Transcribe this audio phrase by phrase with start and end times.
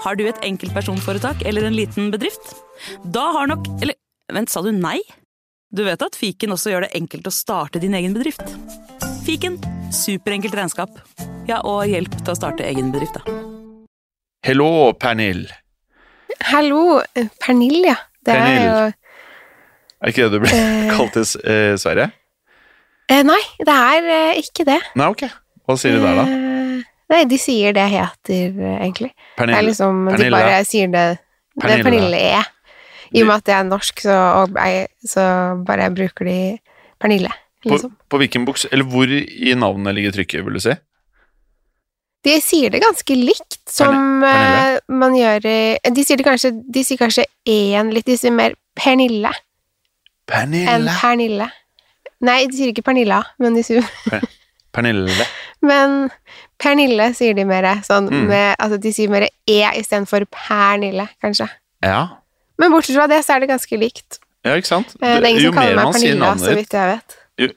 [0.00, 2.54] Har du et enkeltpersonforetak eller en liten bedrift?
[3.04, 3.96] Da har nok Eller
[4.32, 4.98] vent, sa du nei?
[5.70, 8.42] Du vet at fiken også gjør det enkelt å starte din egen bedrift?
[9.26, 9.58] Fiken
[9.94, 10.96] superenkelt regnskap.
[11.48, 13.36] Ja, og hjelp til å starte egen bedrift, da.
[14.46, 15.50] Hello, Pernille.
[16.50, 17.98] Hallo, eh, Pernille, ja.
[18.24, 18.72] Det er jo
[20.00, 20.90] Er ikke det du ble Eh.
[20.96, 22.10] kalt i eh, Sverige?
[23.10, 24.80] eh, Nei, det er eh, ikke det.
[24.96, 25.26] Nei, ok.
[25.68, 26.24] Hva sier de der, da?
[27.10, 28.80] Eh, nei, de sier det jeg heter, egentlig.
[28.80, 29.10] egentlig.
[29.10, 29.62] Det er Pernille.
[29.68, 31.78] liksom, De bare sier det Det Pernille.
[31.78, 32.42] er Pernille E.
[33.12, 34.16] I og med at jeg er norsk, så,
[34.54, 35.24] jeg, så
[35.66, 36.36] bare bruker de
[37.00, 37.32] Pernille,
[37.64, 37.96] På, liksom.
[38.08, 40.76] på hvilken buks, eller hvor i navnet ligger trykket, vil du si?
[42.22, 44.76] De sier det ganske likt som Pernille?
[44.76, 45.58] eh, man gjør i
[45.96, 50.94] De sier det kanskje De sier kanskje én litt, de sier mer Pernille enn Pernille.
[51.00, 51.46] Pernille.
[52.22, 53.82] Nei, de sier ikke Pernilla, men de sier
[54.70, 55.26] Pernille.
[55.62, 56.10] Men
[56.58, 58.26] Pernille sier de mer sånn Mm.
[58.28, 61.48] med Altså de sier mer E istedenfor Pernille, kanskje.
[61.82, 62.08] Ja.
[62.58, 64.18] Men bortsett fra det, så er det ganske likt.
[64.44, 64.94] ja, ikke sant?
[65.02, 67.16] Eh, Det er ingen jo som kaller meg Pernille, navnet så vidt jeg vet.
[67.40, 67.48] Jo,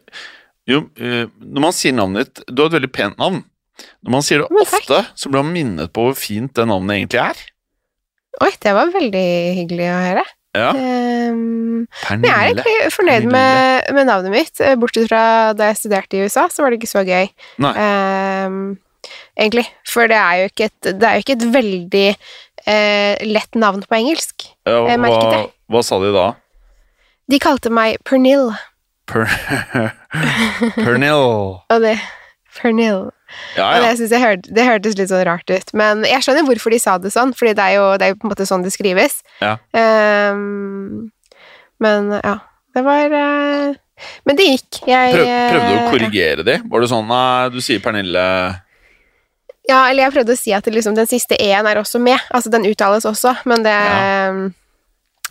[0.67, 0.79] jo,
[1.43, 3.43] når man sier navnet ditt Du har et veldig pent navn.
[4.05, 4.83] Når man sier det Men takk.
[4.83, 7.35] ofte, så blir man minnet på hvor fint det navnet egentlig er.
[8.41, 9.25] Oi, det var veldig
[9.57, 10.23] hyggelig å høre.
[10.53, 10.69] Ja,
[11.33, 14.59] Um, men jeg er egentlig fornøyd med, med navnet mitt.
[14.61, 15.23] Eh, Bortsett fra
[15.57, 17.29] da jeg studerte i USA, så var det ikke så gøy.
[17.71, 18.59] Ehm,
[19.39, 19.65] egentlig.
[19.89, 23.83] For det er jo ikke et, det er jo ikke et veldig uh, lett navn
[23.87, 24.47] på engelsk.
[24.69, 25.49] Ja, jeg merket hva, det.
[25.73, 26.27] hva sa de da?
[27.31, 28.53] De kalte meg Pernille,
[29.09, 29.25] Per
[30.83, 31.59] Pernille.
[31.73, 31.97] og det
[32.53, 33.11] Pernille.
[33.57, 33.81] Ja, Og ja.
[33.85, 35.73] det, synes jeg hørte, det hørtes litt sånn rart ut.
[35.77, 38.19] Men jeg skjønner hvorfor de sa det sånn, fordi det er jo, det er jo
[38.21, 39.21] på en måte sånn det skrives.
[39.43, 39.55] Ja.
[39.73, 41.11] Um,
[41.83, 42.37] men ja,
[42.73, 43.79] det var uh,
[44.25, 44.81] Men det gikk.
[44.89, 46.57] Jeg Prøv, prøvde du å eh, korrigere de?
[46.71, 48.25] Var det sånn uh, du sier Pernille
[49.69, 52.19] Ja, eller jeg prøvde å si at liksom, den siste e-en er også med.
[52.33, 54.33] Altså, den uttales også, men det Ja.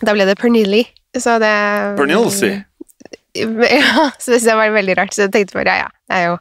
[0.03, 0.85] Da ble det Pernille.
[1.15, 1.55] så det
[1.99, 2.53] Pernille, si.
[3.33, 6.17] Ja, så det syns jeg var veldig rart, så jeg tenkte bare ja, ja, det
[6.17, 6.33] er jo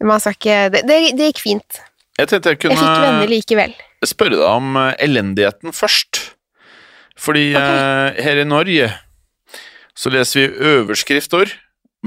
[0.00, 1.80] Man skal ikke Det, det, det gikk fint.
[2.20, 3.74] Jeg tenkte jeg Jeg fikk venner kunne likevel.
[4.04, 6.20] spørre deg om eh, elendigheten først.
[7.20, 7.80] Fordi okay.
[8.16, 8.90] eh, her i Norge
[9.96, 11.52] så leser vi overskrifter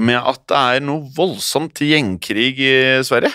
[0.02, 2.74] med at det er noe voldsomt gjengkrig i
[3.06, 3.30] Sverige.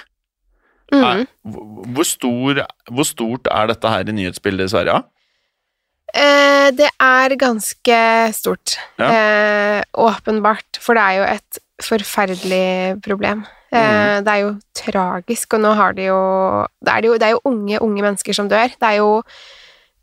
[0.91, 1.03] Mm.
[1.05, 4.97] Er, hvor, hvor stor, hvor stort er dette her i nyhetsbildet i Sverige?
[6.09, 7.99] Eh, det er ganske
[8.35, 8.75] stort.
[8.99, 9.09] Ja.
[9.13, 13.45] Eh, åpenbart, for det er jo et forferdelig problem.
[13.71, 14.23] Eh, Mhm.
[14.25, 16.19] Det er jo tragisk, og nå har de jo
[16.83, 18.67] det er, det jo det er jo unge, unge mennesker som dør.
[18.67, 19.23] Det er jo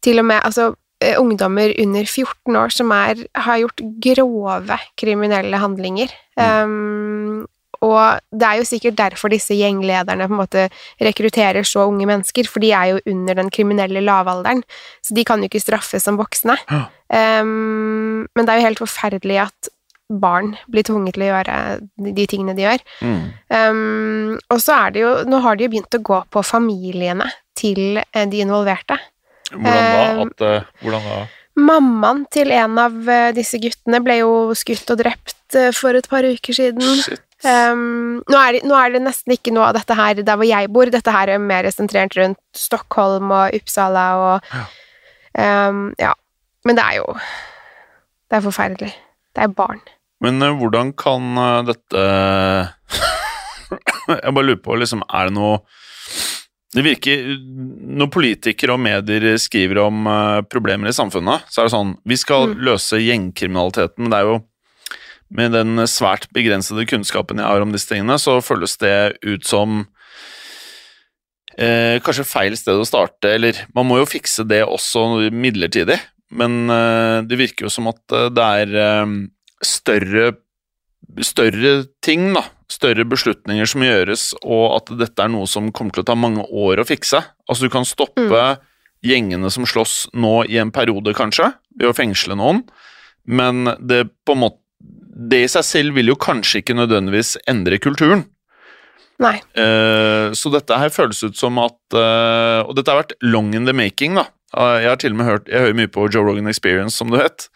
[0.03, 5.59] til og med altså, eh, ungdommer under 14 år som er, har gjort grove kriminelle
[5.59, 6.09] handlinger.
[6.37, 7.47] Um,
[7.82, 12.48] og det er jo sikkert derfor disse gjenglederne på en måte rekrutterer så unge mennesker,
[12.48, 14.62] for de er jo under den kriminelle lavalderen,
[15.04, 16.56] så de kan jo ikke straffes som voksne.
[16.71, 16.87] Ja.
[17.43, 19.69] Um, men det er jo helt forferdelig at
[20.09, 21.56] barn blir tvunget til å gjøre
[22.06, 22.84] de, tingene de gjør.
[23.03, 23.22] Mm.
[23.50, 27.28] Um, og så er det jo Nå har de jo begynt å gå på familiene
[27.59, 28.99] til eh, de involverte.
[29.50, 30.27] Hvordan da?
[30.27, 31.21] At, eh, hvordan da?
[31.56, 36.27] Mammaen til en av eh, disse guttene ble jo skutt og drept for et par
[36.27, 36.83] uker siden.
[37.45, 40.49] Um, nå, er det, nå er det nesten ikke noe av dette her der hvor
[40.49, 40.91] jeg bor.
[40.93, 44.53] Dette her er mer sentrert rundt Stockholm og Uppsala og
[45.39, 46.15] um, Ja.
[46.66, 47.05] Men det er jo
[48.27, 48.95] Det er forferdelig.
[49.37, 49.81] Det er barn.
[50.25, 52.04] Men uh, hvordan kan uh, dette
[54.22, 55.56] Jeg bare lurer på, liksom, er det noe
[56.77, 57.25] Det virker
[57.99, 62.19] Når politikere og medier skriver om uh, problemer i samfunnet, så er det sånn Vi
[62.21, 62.60] skal Mm.
[62.69, 64.38] løse gjengkriminaliteten, men det er jo
[65.37, 69.81] med den svært begrensede kunnskapen jeg har om disse tingene, så føles det ut som
[71.59, 75.03] eh, kanskje feil sted å starte, eller man må jo fikse det også
[75.34, 75.98] midlertidig,
[76.31, 78.03] men eh, det virker jo som at
[78.37, 79.16] det er eh,
[79.65, 80.34] større,
[81.25, 81.75] større
[82.05, 82.47] ting, da.
[82.72, 86.43] Større beslutninger som gjøres, og at dette er noe som kommer til å ta mange
[86.50, 87.21] år å fikse.
[87.47, 88.43] Altså, du kan stoppe
[89.06, 92.65] gjengene som slåss nå i en periode, kanskje, ved å fengsle noen,
[93.27, 94.63] men det på en måte
[95.16, 98.27] det i seg selv vil jo kanskje ikke nødvendigvis endre kulturen.
[99.22, 99.39] Nei.
[99.57, 103.65] Uh, så dette her føles ut som at uh, Og dette har vært long in
[103.65, 104.27] the making, da.
[104.53, 107.09] Uh, jeg har til og med hørt Jeg hører mye på Joe Rogan Experience, som
[107.09, 107.48] du vet.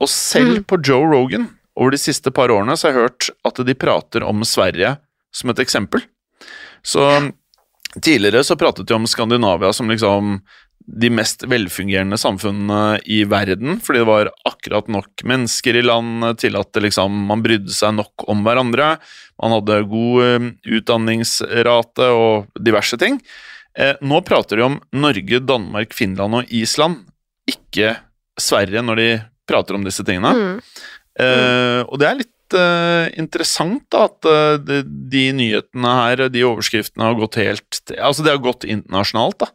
[0.00, 0.64] Og selv Mm.
[0.64, 4.22] på Joe Rogan, over de siste par årene, så har jeg hørt at de prater
[4.26, 4.98] om Sverige
[5.32, 6.02] som et eksempel.
[6.82, 7.32] Så
[8.00, 10.40] tidligere så pratet de om Skandinavia som liksom
[10.90, 16.56] de mest velfungerende samfunnene i verden, fordi det var akkurat nok mennesker i landet til
[16.58, 18.98] at det liksom, man brydde seg nok om hverandre.
[19.40, 20.48] Man hadde god eh,
[20.80, 23.20] utdanningsrate og diverse ting.
[23.78, 27.04] Eh, nå prater de om Norge, Danmark, Finland og Island,
[27.50, 27.94] ikke
[28.40, 29.10] Sverige når de
[29.50, 30.32] prater om disse tingene.
[30.32, 30.60] Mm.
[31.20, 34.78] Uh, og det er litt uh, interessant da, at eh, de,
[35.10, 39.50] de nyhetene her, de overskriftene, har gått helt Altså, det har gått internasjonalt, da.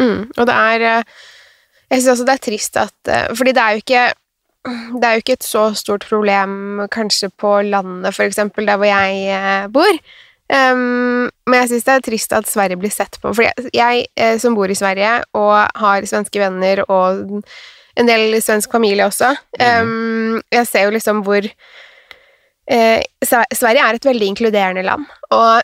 [0.00, 0.20] Mm.
[0.34, 4.04] Og det er Jeg syns også det er trist at Fordi det er jo ikke
[4.64, 8.88] det er jo ikke et så stort problem kanskje på landet, for eksempel, der hvor
[8.88, 9.98] jeg bor.
[10.48, 13.32] Um, men jeg syns det er trist at Sverige blir sett på.
[13.36, 17.44] For jeg, jeg som bor i Sverige og har svenske venner og
[17.96, 19.30] en del svensk familie også,
[19.60, 21.44] um, jeg ser jo liksom hvor
[22.70, 25.62] eh, Sverige er et veldig inkluderende land, og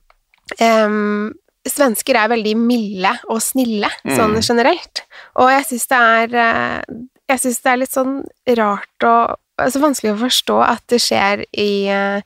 [0.66, 1.30] um,
[1.68, 4.42] svensker er veldig milde og snille, sånn Mm.
[4.42, 5.02] generelt.
[5.36, 6.82] Og jeg syns det er eh,
[7.30, 8.14] Jeg syns det er litt sånn
[8.58, 12.22] rart og altså vanskelig å forstå at det skjer i, eh,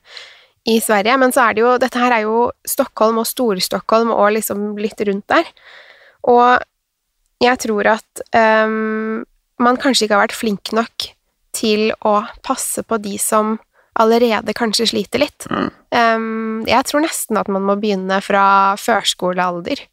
[0.65, 4.31] i Sverige, men så er det jo Dette her er jo Stockholm og Stor-Stockholm og
[4.33, 5.45] liksom litt rundt der.
[6.31, 6.63] Og
[7.43, 9.25] jeg tror at em,
[9.61, 11.09] man kanskje ikke har vært flink nok
[11.55, 13.55] til å passe på de som
[13.95, 15.45] allerede kanskje sliter litt.
[15.47, 15.69] Mm.
[15.95, 19.85] Um, jeg tror nesten at man må begynne fra førskolealder.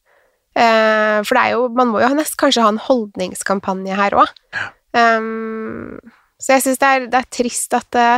[0.58, 4.32] Uh, for det er jo, man må jo nest, kanskje ha en holdningskampanje her òg.
[4.92, 8.08] så jeg syns det, det er trist at det,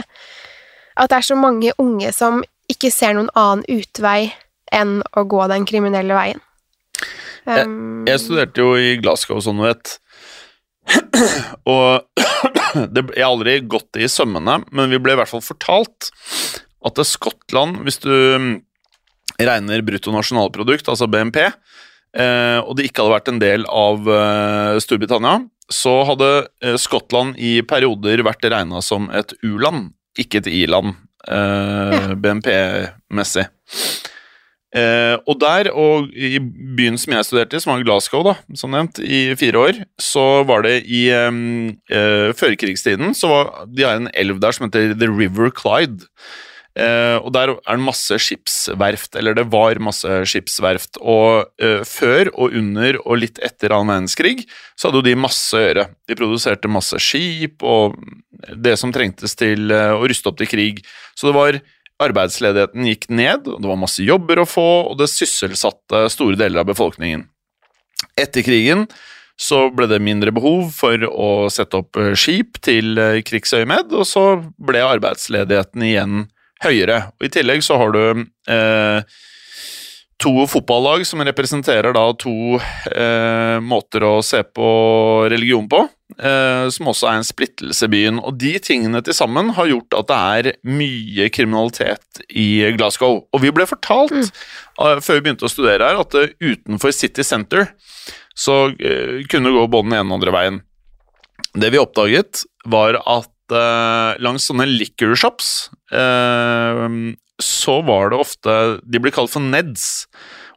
[0.96, 4.32] at det er så mange unge som ikke ser noen annen utvei
[4.74, 6.40] enn å gå den kriminelle veien.
[7.44, 9.98] Um, Jeg studerte jo i Glasgow, som du vet.
[11.74, 12.04] Og
[12.94, 16.10] det, jeg har aldri gått i sømmene, men vi ble i hvert fall fortalt
[16.84, 18.54] at det Skottland, hvis du mm,
[19.40, 25.38] regner bruttonasjonalprodukt, altså BNP, eh, og det ikke hadde vært en del av eh, Storbritannia,
[25.72, 26.30] så hadde
[26.62, 30.92] eh, Skottland i perioder vært regna som et u-land, ikke et i-land,
[31.24, 33.48] eh, BNP-messig.
[34.74, 38.74] Eh, og der, og i byen som jeg studerte i, som var Glasgow, da, som
[38.74, 44.10] nevnt, i fire år, så var det i eh, førkrigstiden så var, De har en
[44.14, 46.08] elv der som heter The River Clyde.
[46.74, 50.98] Eh, og der er det masse skipsverft, eller det var masse skipsverft.
[50.98, 55.54] Og eh, før og under og litt etter annen verdenskrig så hadde jo de masse
[55.54, 55.86] å gjøre.
[56.10, 57.94] De produserte masse skip og
[58.58, 60.82] det som trengtes til eh, å ruste opp til krig.
[61.14, 61.60] Så det var
[62.02, 66.64] Arbeidsledigheten gikk ned, og det var masse jobber å få, og det sysselsatte store deler
[66.64, 67.28] av befolkningen.
[68.18, 68.88] Etter krigen
[69.40, 74.06] så ble det mindre behov for å sette opp eh, skip til eh, krigsøyemed, og
[74.06, 74.24] så
[74.58, 76.26] ble arbeidsledigheten igjen
[76.64, 77.00] høyere.
[77.18, 78.02] Og I tillegg så har du
[78.50, 79.16] eh,
[80.24, 84.68] to fotballag som representerer da to eh, måter å se på
[85.30, 85.82] religion på,
[86.16, 88.20] eh, som også er en splittelse i byen.
[88.22, 93.24] Og de tingene til sammen har gjort at det er mye kriminalitet i Glasgow.
[93.34, 97.24] Og vi ble fortalt, eh, før vi begynte å studere her, at uh, utenfor City
[97.26, 97.68] Center
[98.34, 100.62] så uh, kunne det gå både den ene og den andre veien.
[101.54, 103.30] Det vi oppdaget, var at
[104.24, 106.86] langs sånne liquor shops eh,
[107.42, 110.06] så var det ofte De blir kalt for Neds.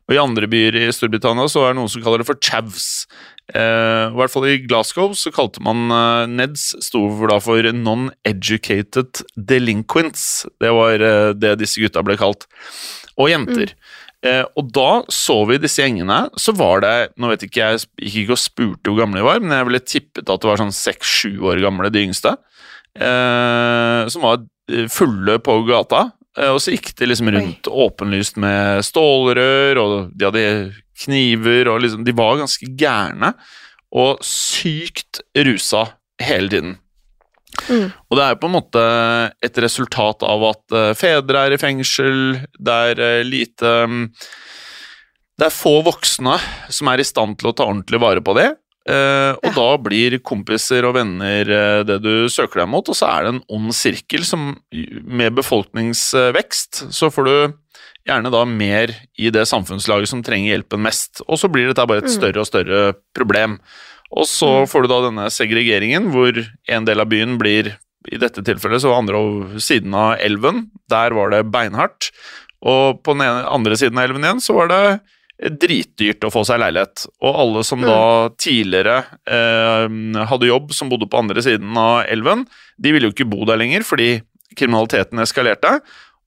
[0.07, 3.07] Og i andre byer i Storbritannia så er det noen som kaller det for chavs.
[3.51, 9.23] Eh, I hvert fall i Glasgow så kalte man eh, Neds sto da for Non-Educated
[9.35, 10.45] Delinquents.
[10.63, 12.47] Det var eh, det disse gutta ble kalt.
[13.19, 13.75] Og jenter.
[14.25, 18.17] Eh, og da så vi disse gjengene, så var det Nå vet ikke jeg gikk
[18.23, 20.73] ikke og spurte hvor gamle de var, men jeg ville tippet at det var sånn
[20.73, 22.33] seks-sju år gamle, de yngste.
[22.97, 26.07] Eh, som var eh, fulle på gata.
[26.37, 30.49] Eh, og så gikk de liksom rundt åpenlyst med stålrør, og de hadde
[31.03, 33.33] kniver, og liksom De var ganske gærne
[33.97, 35.85] og sykt rusa
[36.21, 36.75] hele tiden.
[37.71, 37.87] Mm.
[37.89, 38.81] Og det er på en måte
[39.43, 42.19] et resultat av at eh, fedre er i fengsel,
[42.59, 44.03] det er eh, lite mm,
[45.37, 46.35] Det er få voksne
[46.73, 48.51] som er i stand til å ta ordentlig vare på det.
[48.87, 49.51] Eh, og Ja.
[49.55, 53.33] da blir kompiser og venner uh, det du søker deg mot, og så er det
[53.35, 57.53] en ond sirkel som med befolkningsvekst så får du
[58.07, 61.21] gjerne da mer i det samfunnslaget som trenger hjelpen mest.
[61.27, 62.15] Og så blir dette bare et Mm.
[62.15, 63.59] større og større problem.
[64.15, 64.67] Og så Mm.
[64.67, 66.31] får du da denne segregeringen, hvor
[66.69, 67.75] en del av byen blir
[68.09, 70.69] I dette tilfellet så andre siden av elven.
[70.87, 72.11] Der var det beinhardt.
[72.63, 75.01] Og på den andre siden av elven igjen så var det
[75.37, 77.05] dritdyrt å få seg leilighet.
[77.21, 78.97] Og alle som da tidligere
[79.29, 79.85] eh,
[80.31, 82.45] hadde jobb, som bodde på andre siden av elven,
[82.81, 84.21] de ville jo ikke bo der lenger fordi
[84.57, 85.77] kriminaliteten eskalerte.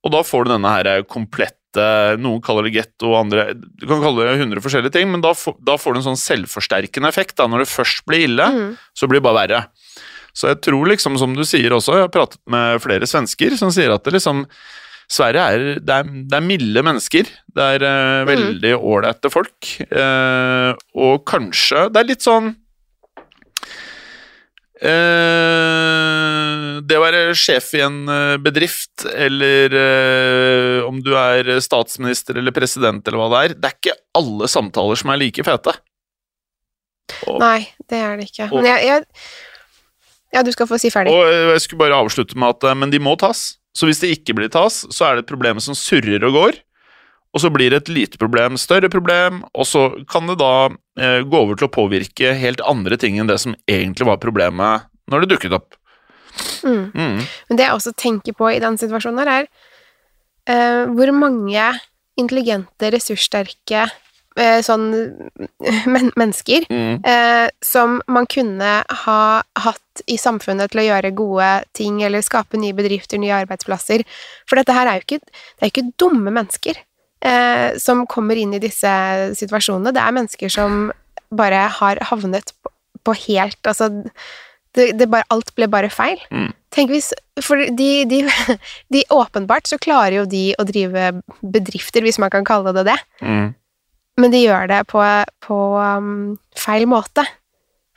[0.06, 1.56] Og da får du denne her komplette
[2.18, 5.30] Noen kaller det getto, andre Du kan kalle det 100 forskjellige ting, men da,
[5.62, 7.36] da får du en sånn selvforsterkende effekt.
[7.38, 8.72] da Når det først blir ille, Mm.
[8.90, 9.60] så blir det bare verre.
[10.34, 13.70] Så jeg tror liksom, som du sier også, jeg har pratet med flere svensker som
[13.70, 14.46] sier at det liksom
[15.10, 17.26] Sverige er det, er det er milde mennesker.
[17.50, 19.70] Det er uh, veldig ålreite folk.
[19.90, 22.52] Uh, og kanskje Det er litt sånn
[25.30, 27.98] Uh, Det å være sjef i en
[28.40, 33.76] bedrift, eller uh, om du er statsminister eller president eller hva det er, det er
[33.76, 35.74] ikke alle samtaler som er like fete.
[37.28, 38.48] Og- Nei, det er det ikke.
[38.48, 39.04] Og- Men jeg, jeg
[40.32, 41.10] Ja, du skal få si ferdig.
[41.12, 43.58] Og jeg skulle bare avslutte med at Men de må tas.
[43.76, 46.60] Så hvis det ikke blir tas, så er det et problem som surrer og går.
[47.30, 50.66] Og så blir det et lite problem, større problem, og så kan det da
[50.98, 54.88] eh, gå over til å påvirke helt andre ting enn det som egentlig var problemet
[55.10, 55.76] når det dukket opp.
[56.66, 56.90] Mm.
[56.90, 57.20] Mm.
[57.22, 59.46] Men det jeg også tenker på i den situasjonen her, er
[60.50, 61.68] eh, hvor mange
[62.18, 63.86] intelligente, ressurssterke
[64.62, 64.84] sånn
[65.90, 67.00] men mennesker Mm.
[67.04, 72.56] eh, som man kunne ha hatt i samfunnet til å gjøre gode ting eller skape
[72.60, 74.04] nye bedrifter, nye arbeidsplasser.
[74.48, 76.78] For dette her er jo ikke, det er ikke dumme mennesker
[77.22, 78.88] eh, som kommer inn i disse
[79.36, 79.92] situasjonene.
[79.92, 80.92] Det er mennesker som
[81.30, 82.70] bare har havnet på,
[83.04, 83.90] på helt Altså,
[84.74, 86.20] det, det bare, alt ble bare feil.
[86.30, 86.52] Mm.
[86.70, 87.10] Tenk hvis
[87.42, 88.20] For de, de,
[88.94, 92.98] de Åpenbart så klarer jo de å drive bedrifter, hvis man kan kalle det det.
[93.20, 93.48] Mm.
[94.20, 95.02] Men de gjør det på,
[95.46, 97.24] på um, feil måte.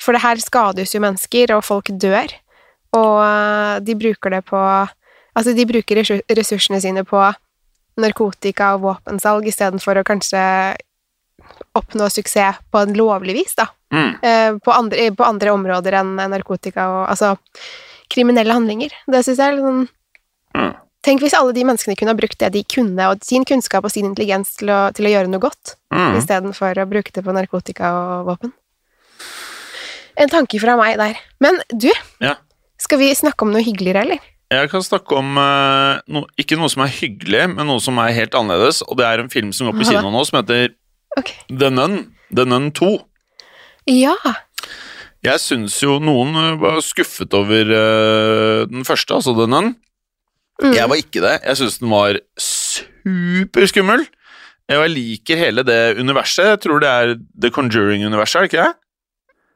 [0.02, 2.32] For det her skades jo mennesker, og folk dør.
[2.96, 4.60] Og uh, de bruker det på
[5.34, 5.98] Altså, de bruker
[6.38, 7.18] ressursene sine på
[7.98, 10.44] narkotika og våpensalg istedenfor å kanskje
[11.74, 13.66] oppnå suksess på en lovlig vis, da.
[13.94, 14.12] Mm.
[14.22, 17.34] Eh, på, andre, på andre områder enn narkotika og Altså
[18.14, 18.94] kriminelle handlinger.
[19.10, 19.84] Det syns jeg er litt sånn
[20.54, 20.74] Mm.
[21.04, 23.92] Tenk hvis alle de menneskene kunne ha brukt det de kunne, og sin kunnskap og
[23.92, 26.16] sin intelligens til å, til å gjøre noe godt Mm.
[26.18, 28.54] istedenfor å bruke det på narkotika og våpen.
[30.18, 31.20] En tanke fra meg der.
[31.44, 31.92] Men du,
[32.22, 32.36] Ja.
[32.80, 34.20] skal vi snakke om noe hyggeligere, eller?
[34.50, 38.14] Jeg kan snakke om uh, no, ikke noe som er hyggelig, men noe som er
[38.14, 38.82] helt annerledes.
[38.88, 40.74] Og det er en film som går på kino nå, som heter
[41.18, 41.36] okay.
[41.50, 42.14] The Nun.
[42.34, 42.92] The Nun 2.
[43.90, 44.14] Ja.
[45.24, 49.76] Jeg syns jo noen var skuffet over uh, den første, altså The Nun.
[50.62, 50.74] Mm.
[50.76, 51.38] Jeg var ikke det.
[51.44, 54.06] Jeg syns den var superskummel.
[54.70, 56.54] Jeg liker hele det universet.
[56.54, 58.76] Jeg tror det er The Conjuring-universet, er det ikke det?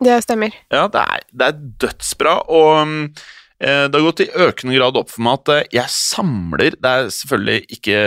[0.08, 0.58] Det stemmer.
[0.74, 3.06] Ja, det er, det er dødsbra, og mm,
[3.64, 6.92] eh, det har gått i økende grad opp for meg at eh, jeg samler Det
[6.92, 8.02] er selvfølgelig ikke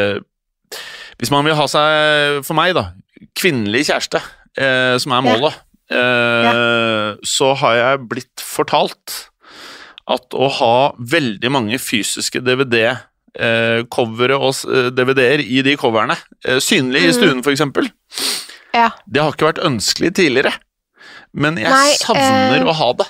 [1.18, 2.92] Hvis man vil ha seg, for meg, da,
[3.37, 4.23] kvinnelig kjæreste,
[4.61, 5.59] eh, som er målet,
[5.90, 9.30] eh, så har jeg blitt fortalt
[10.11, 12.81] at å ha veldig mange fysiske DVD
[13.38, 13.83] eh,
[14.40, 17.17] og eh, DVD-er i de coverne, eh, synlig i Mhm.
[17.19, 17.90] stuen eksempel,
[18.75, 18.90] Ja.
[19.07, 20.52] det har ikke vært ønskelig tidligere.
[21.33, 23.07] Men jeg Nei, savner eh, å ha det.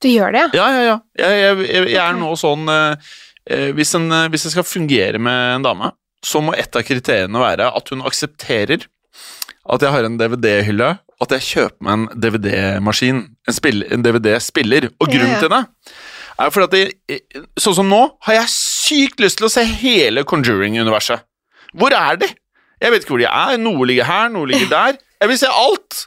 [0.00, 0.48] Du gjør det, ja?
[0.54, 0.98] Ja, ja, ja.
[1.18, 5.66] Jeg, jeg, jeg, er nå sånn eh, hvis, en, hvis jeg skal fungere med en
[5.66, 5.92] dame,
[6.24, 8.86] så må et av kriteriene være at hun aksepterer
[9.68, 10.90] at jeg har en DVD-hylle,
[11.20, 14.88] at jeg kjøper meg en DVD-maskin, en, en DVD-spiller.
[14.98, 15.42] Og grunnen ja.
[15.42, 15.64] til det
[16.40, 16.76] er fordi at
[17.10, 21.26] jeg, sånn som nå, har jeg sykt lyst til å se hele Conjuring-universet.
[21.76, 22.30] Hvor er de?
[22.80, 23.58] Jeg vet ikke hvor de er.
[23.60, 24.96] Noe ligger her, noe ligger der.
[25.20, 26.06] Jeg vil se alt!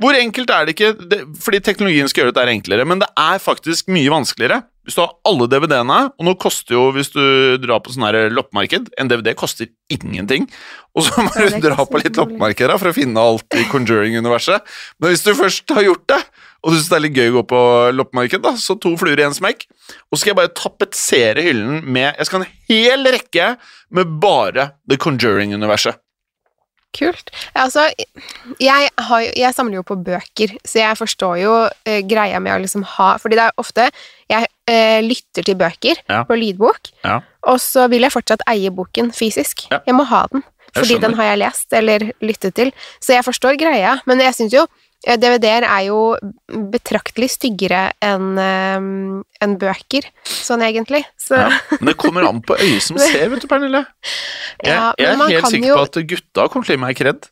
[0.00, 0.92] Hvor enkelt er det ikke?
[1.10, 4.64] Det, fordi teknologien skal gjøre dette enklere, men det er faktisk mye vanskeligere.
[4.84, 7.22] Hvis du har alle DVD-ene, og nå koster jo, hvis du
[7.62, 10.44] drar på sånn her loppemarked En DVD koster ingenting,
[10.92, 12.34] og så må du dra på litt null.
[12.34, 14.66] loppemarked for å finne alt i Conjuring-universet.
[15.00, 16.20] Men hvis du først har gjort det,
[16.64, 17.62] og du syns det er litt gøy å gå på
[17.96, 19.64] loppemarked, da, så to fluer i én smekk,
[20.10, 23.50] og så skal jeg bare tapetsere hyllen med Jeg skal ha en hel rekke
[23.94, 26.03] med bare The Conjuring-universet.
[26.94, 27.30] Kult.
[27.58, 27.88] Altså,
[28.62, 31.54] jeg, har, jeg samler jo på bøker, så jeg forstår jo
[31.86, 33.88] eh, greia med å liksom ha Fordi det er ofte
[34.30, 36.22] jeg eh, lytter til bøker Ja.
[36.28, 37.18] på lydbok, Ja.
[37.42, 39.66] og så vil jeg fortsatt eie boken fysisk.
[39.70, 39.80] Ja.
[39.86, 42.72] Jeg må ha den, fordi den har jeg lest eller lyttet til.
[43.00, 44.64] Så jeg forstår greia, men jeg syns jo
[45.04, 45.98] DVD-er er jo
[46.72, 48.86] betraktelig styggere enn eh,
[49.44, 51.02] enn bøker, sånn egentlig.
[51.20, 51.50] Så Ja.
[51.80, 53.84] Men det kommer an på øyet som ser, vet du, Pernille.
[54.62, 56.96] Jeg, Ja, jeg er helt sikker jo- på at gutta kommer til å gi meg
[56.96, 57.28] kred.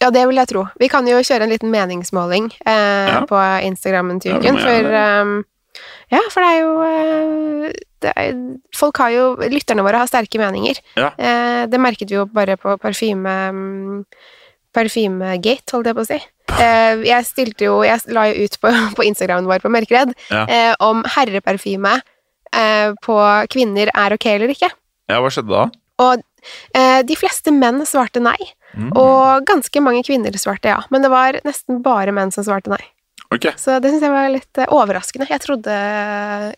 [0.00, 0.66] Ja, det vil jeg tro.
[0.78, 3.20] Vi kan jo kjøre en liten meningsmåling eh, Ja.
[3.26, 5.36] på Instagrammen til uken, for ehm,
[6.12, 7.72] Ja, for det er jo eh,
[8.04, 8.32] det er,
[8.76, 10.78] Folk har jo Lytterne våre har sterke meninger.
[11.00, 11.10] Ja.
[11.18, 14.04] Eh, det merket vi jo bare på parfyme mm,
[14.76, 16.18] Parfymegate, holdt jeg på å si.
[16.56, 20.44] Eh, jeg stilte jo Jeg la jo ut på, på Instagramen vår på Mørkeredd Ja.
[20.46, 21.96] eh, om herreparfyme
[22.54, 23.16] eh, på
[23.52, 24.70] kvinner er ok eller ikke.
[25.10, 25.66] Ja, hva skjedde da?
[26.06, 26.22] Og
[26.76, 28.38] eh, de fleste menn svarte nei.
[28.76, 28.90] Mm.
[28.92, 32.82] Og ganske mange kvinner svarte ja, men det var nesten bare menn som svarte nei.
[33.34, 33.48] Ok.
[33.58, 35.26] Så det syns jeg var litt eh, overraskende.
[35.32, 35.76] Jeg trodde,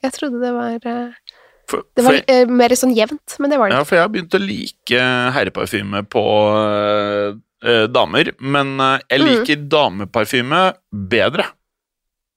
[0.03, 1.35] jeg trodde det var eh,
[1.69, 4.13] For, Det var eh, mer sånn jevnt, men det var det ja, for jeg har
[4.13, 6.25] begynt å like herreparfyme på
[7.65, 9.29] eh, damer, men eh, jeg Mm.
[9.29, 10.61] liker dameparfyme
[10.93, 11.47] bedre.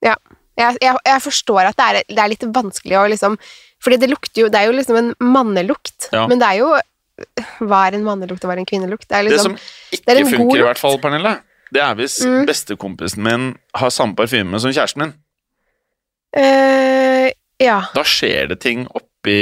[0.04, 0.16] Ja.
[0.58, 3.38] Jeg, jeg, jeg forstår at det er, det er litt vanskelig å liksom
[3.82, 6.28] Fordi det lukter jo Det er jo liksom en mannelukt, Ja.
[6.28, 6.68] men det er jo
[7.64, 9.08] Hva er en mannelukt, og hva er en kvinnelukt?
[9.08, 11.34] Det er Det liksom som det er ikke en funker, i hvert fall, Pernille,
[11.72, 12.46] det er hvis Mm.
[12.46, 15.14] bestekompisen min har samme parfyme som kjæresten min.
[16.36, 17.30] Uh,
[17.62, 17.80] Ja.
[17.94, 19.38] Da skjer det ting oppi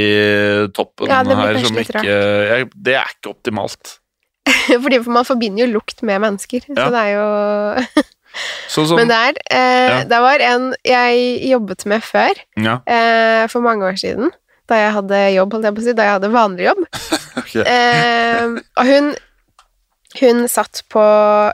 [0.75, 3.99] toppen Ja, her som ikke jeg, Det er ikke optimalt.
[4.83, 6.85] Fordi man forbinder jo lukt med mennesker, Ja.
[6.85, 8.03] så det er jo
[8.73, 10.03] så, så, Men der, eh, Ja.
[10.11, 14.31] det var en jeg jobbet med før, Ja, eh, for mange år siden.
[14.69, 16.85] Da jeg hadde jobb, holdt jeg på å si, da jeg hadde vanlig jobb.
[17.65, 18.45] Eh,
[18.77, 19.07] og hun,
[20.19, 21.01] hun satt på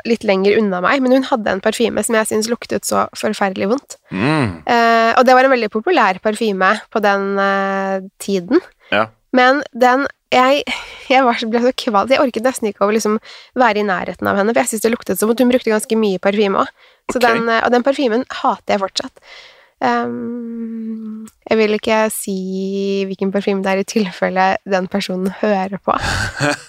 [0.09, 3.69] litt lenger unna meg, men hun hadde en parfyme som jeg syntes luktet så forferdelig
[3.71, 3.95] vondt.
[4.11, 8.59] Mm, Eh, og det var en veldig populær parfyme på den eh, tiden.
[8.91, 9.05] Ja.
[9.31, 10.03] Men den
[10.35, 10.63] Jeg,
[11.07, 13.17] jeg var, ble så kvalm, jeg orket nesten ikke å liksom
[13.55, 15.99] være i nærheten av henne, for jeg syntes det luktet som at hun brukte ganske
[15.99, 16.71] mye parfyme òg.
[17.13, 17.21] Ok.
[17.23, 19.21] eh, Og den parfymen hater jeg fortsatt.
[19.85, 22.35] Um, jeg vil ikke si
[23.09, 25.95] hvilken parfyme det er, i tilfelle den personen hører på.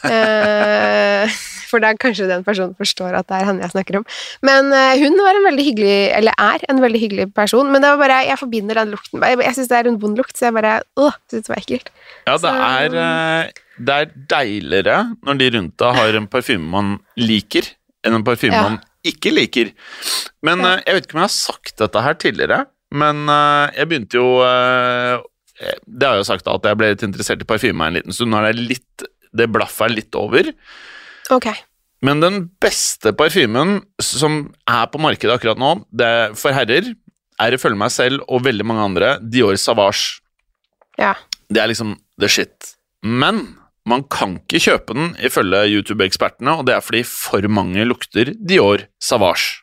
[0.06, 1.32] Eh,
[1.68, 4.04] for da kanskje den personen forstår at det er henne jeg snakker om.
[4.46, 7.90] Men eh, hun var en veldig hyggelig, eller er en veldig hyggelig person, men det
[7.92, 10.56] var bare, jeg forbinder den lukten Jeg, syns det er en vond lukt, så jeg
[10.56, 11.90] bare åh, syns det var ekkelt.
[12.26, 16.94] Ja, det er, eh, det er deiligere når de rundt deg har en parfyme man
[17.20, 17.68] liker,
[18.06, 18.62] enn en parfyme Ja.
[18.70, 19.72] man ikke liker.
[20.42, 20.76] Men Ja.
[20.76, 23.26] eh, jeg vet ikke om jeg har sagt dette her tidligere, men
[23.74, 24.26] jeg begynte jo
[25.58, 28.30] Det har jeg jo sagt at jeg ble litt interessert i parfyme en liten stund.
[28.30, 29.06] Nå er det litt
[29.36, 30.50] Det blaffet er litt over.
[31.34, 31.50] Ok.
[32.04, 36.92] Men den beste parfymen som er på markedet akkurat nå, det er for herrer,
[37.42, 40.20] er ifølge meg selv og veldig mange andre Dior Savage.
[41.00, 41.14] Ja.
[41.52, 42.74] Det er liksom the shit.
[43.04, 43.56] Men
[43.86, 48.86] man kan ikke kjøpe den ifølge YouTube-ekspertene, og det er fordi for mange lukter Dior
[49.02, 49.62] Savage.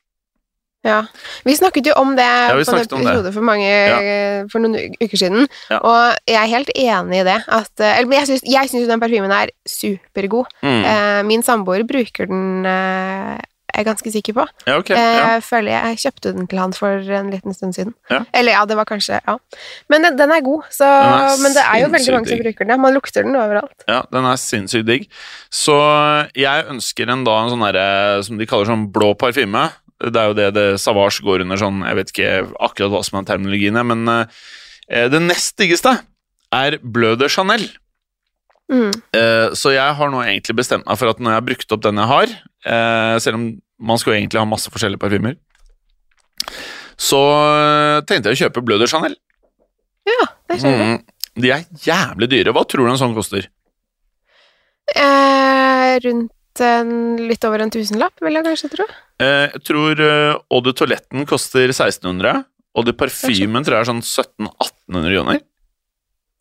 [0.83, 1.05] Ja.
[1.45, 4.43] Vi snakket jo om det ja, på en episode for, mange, Ja.
[4.51, 5.79] for noen uker siden, Ja.
[5.79, 7.39] og jeg er helt enig i det.
[7.47, 10.45] At, eh, eller, men jeg syns, den parfymen er supergod.
[10.61, 10.83] Mm.
[10.83, 12.63] Eh, min samboer bruker den,
[13.73, 14.43] jeg er ganske sikker på.
[14.67, 15.27] Ja, okay, Eh, Ja.
[15.33, 17.93] Jeg føler jeg kjøpte den til han for en liten stund siden.
[18.11, 18.19] Ja.
[18.31, 19.37] Eller ja, det var kanskje Ja.
[19.89, 22.67] Men den, den er god, så er Men det er jo veldig mange som bruker
[22.67, 22.81] den.
[22.81, 23.73] Man lukter den overalt.
[23.87, 25.07] ja, den er sinnssykt digg.
[25.49, 25.73] Så
[26.35, 29.71] jeg ønsker en da en sånn derre som de kaller sånn blå parfyme.
[30.03, 33.19] Det er jo det, det Savage går under sånn Jeg vet ikke akkurat hva som
[33.19, 35.95] er terminologien, men eh, det nest diggeste
[36.53, 37.65] er Bleu de Chanel.
[38.71, 38.91] Mm.
[38.91, 41.83] Eh, så jeg har nå egentlig bestemt meg for at når jeg har brukt opp
[41.85, 42.35] den jeg har,
[42.65, 43.47] eh, selv om
[43.83, 45.35] man skal jo egentlig ha masse forskjellige parfymer,
[46.99, 49.17] så eh, tenkte jeg å kjøpe Bleu de Chanel.
[50.07, 51.01] Ja, det skjønner jeg.
[51.01, 52.55] Mm, de er jævlig dyre.
[52.55, 53.49] Hva tror du en sånn koster?
[54.93, 58.85] Eh, rundt litt over en tusenlapp, vil jeg kanskje tro.
[59.23, 63.91] Eh, jeg tror uh, Eau de Toiletten koster 1600, og de parfymen tror jeg er
[63.91, 65.41] sånn 1700-1800 joner.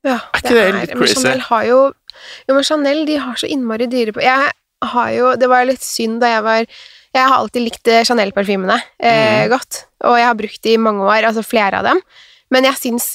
[0.02, 1.20] Ja, Er ikke det litt men crazy?
[1.20, 1.78] Chanel har jo
[2.48, 4.50] Jo, men Chanel, de har så innmari dyre på Jeg
[4.92, 8.80] har jo Det var litt synd da jeg var Jeg har alltid likt eh, Chanel-parfymene
[8.98, 9.52] eh, mm.
[9.52, 12.00] godt, og jeg har brukt de i mange år, altså flere av dem,
[12.50, 13.12] men jeg syns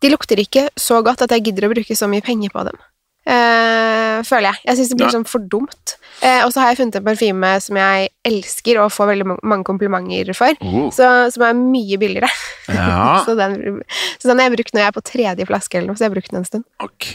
[0.00, 2.78] De lukter ikke så godt at jeg gidder å bruke så mye penger på dem.
[3.24, 4.58] Eh, føler jeg.
[4.68, 5.12] Jeg syns det blir ja.
[5.16, 5.94] sånn for dumt.
[6.22, 9.64] Uh, og så har jeg funnet en parfyme som jeg elsker og får veldig mange
[9.66, 10.86] komplimenter for, uh.
[10.94, 12.28] så, som er mye billigere.
[12.70, 13.82] Ja, Så den,
[14.22, 16.12] så den har jeg brukt når jeg er på tredje flaske eller noe, så jeg
[16.12, 16.64] har brukt den en stund.
[16.84, 17.08] ok,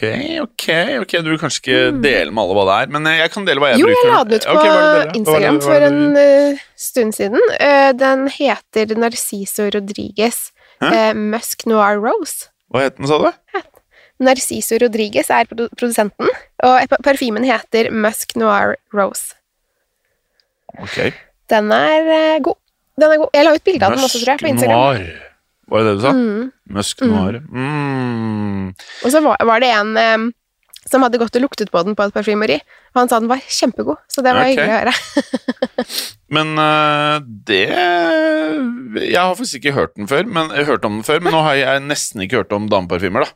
[0.44, 0.68] ok.
[1.06, 3.48] ok, Du vil kanskje ikke dele med alle hva det er, men eh, jeg kan
[3.48, 3.82] dele hva jeg Mm.
[3.82, 4.04] Jo, bruker.
[4.04, 5.00] jeg la den ut på Ok, hva det du deler?
[5.00, 7.58] Hva det- Instagram for en stund siden.
[8.04, 10.40] Den heter Narciso Rodriguez
[11.16, 12.50] Musk Noir Rose.
[12.70, 13.32] Hva het den, sa du?
[14.20, 16.32] Narciso Rodriguez er produsenten,
[16.66, 19.36] og parfymen heter Musk Noir Rose.
[20.78, 21.14] Ok.
[21.50, 22.60] Den er eh, god.
[23.00, 23.32] Den er god.
[23.34, 24.84] Jeg la ut bilde av den også, tror jeg, på Instagram.
[24.84, 25.30] Noir.
[25.70, 26.12] Var det det du sa?
[26.18, 26.52] Mm.
[26.76, 27.14] Musk Mm.
[27.14, 27.40] noir.
[27.50, 28.68] Mm.
[29.06, 30.28] Og så var, var det en um,
[30.90, 32.58] som hadde gått og luktet på den på et parfymeri,
[32.94, 34.56] og han sa den var kjempegod, så det var okay.
[34.56, 34.94] hyggelig å høre.
[36.36, 41.22] Men uh, det Jeg har faktisk ikke hørt den før, men, hørt om den før,
[41.22, 43.34] men nå har jeg nesten ikke hørt om dameparfymer, da.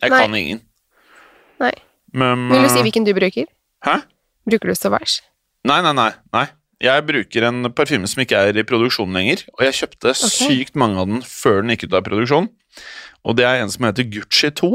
[0.00, 0.20] Jeg Nei.
[0.24, 0.62] kan ingen.
[1.60, 1.74] Nei.
[2.16, 3.50] Men, Vil du si øh, hvilken du bruker?
[3.84, 4.00] Hæ?
[4.48, 5.20] Bruker du Sauvage?
[5.68, 6.10] Nei, nei, nei.
[6.34, 6.46] nei.
[6.80, 10.96] Jeg bruker en parfyme som ikke er i produksjon lenger, og jeg kjøpte sykt mange
[11.02, 12.48] av den før den gikk ut av produksjon.
[13.28, 14.70] Og det er en som heter Gucci 2.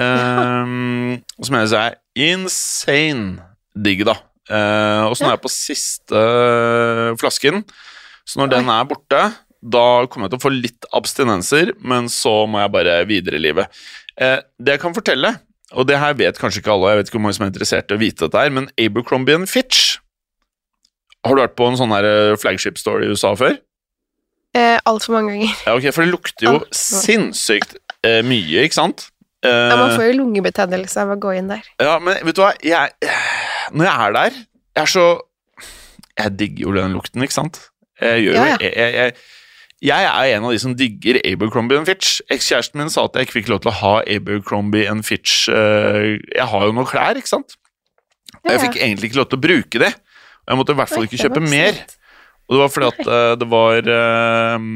[0.00, 3.44] ehm, som jeg synes er insane
[3.76, 4.16] digg, da.
[4.48, 6.22] Uh, og så nå er jeg på siste
[7.20, 7.62] flasken,
[8.24, 9.20] så når den er borte
[9.62, 13.42] da kommer jeg til å få litt abstinenser, men så må jeg bare videre i
[13.44, 13.82] livet.
[14.20, 15.34] Eh, det jeg kan fortelle,
[15.72, 17.90] og det her vet kanskje ikke alle, jeg vet ikke hvor mange som er interessert
[17.90, 19.96] i å vite dette her, men Abercrombie Fitch
[21.24, 23.56] Har du vært på en sånn her eh, flagship store i USA før?
[24.52, 25.54] Eh, Altfor mange ganger.
[25.64, 26.74] Ja, ok, For det lukter jo Alt.
[26.76, 29.06] sinnssykt eh, mye, ikke sant?
[29.46, 31.62] Eh, Ja, man får jo lungebetennelse av å gå inn der.
[31.80, 32.52] ja, men vet du hva?
[32.62, 32.92] Jeg,
[33.72, 34.36] når jeg er der
[34.76, 35.06] Jeg er så
[36.20, 37.62] Jeg digger jo den lukten, ikke sant?
[38.02, 38.58] Jeg gjør jo Ja, ja.
[38.60, 39.14] jeg, jeg, jeg,
[39.82, 42.20] jeg er en av de som digger Abercrombie Fitch.
[42.30, 46.46] Ekskjæresten min sa at jeg ikke fikk lov til å ha Abercrombie Fitch eh, Jeg
[46.52, 47.56] har jo noen klær, ikke sant?
[48.42, 49.90] Og jeg fikk egentlig ikke lov til å bruke det.
[50.42, 51.82] Og jeg måtte i hvert fall ikke kjøpe mer.
[52.46, 54.68] Og det var fordi at eh, det var eh,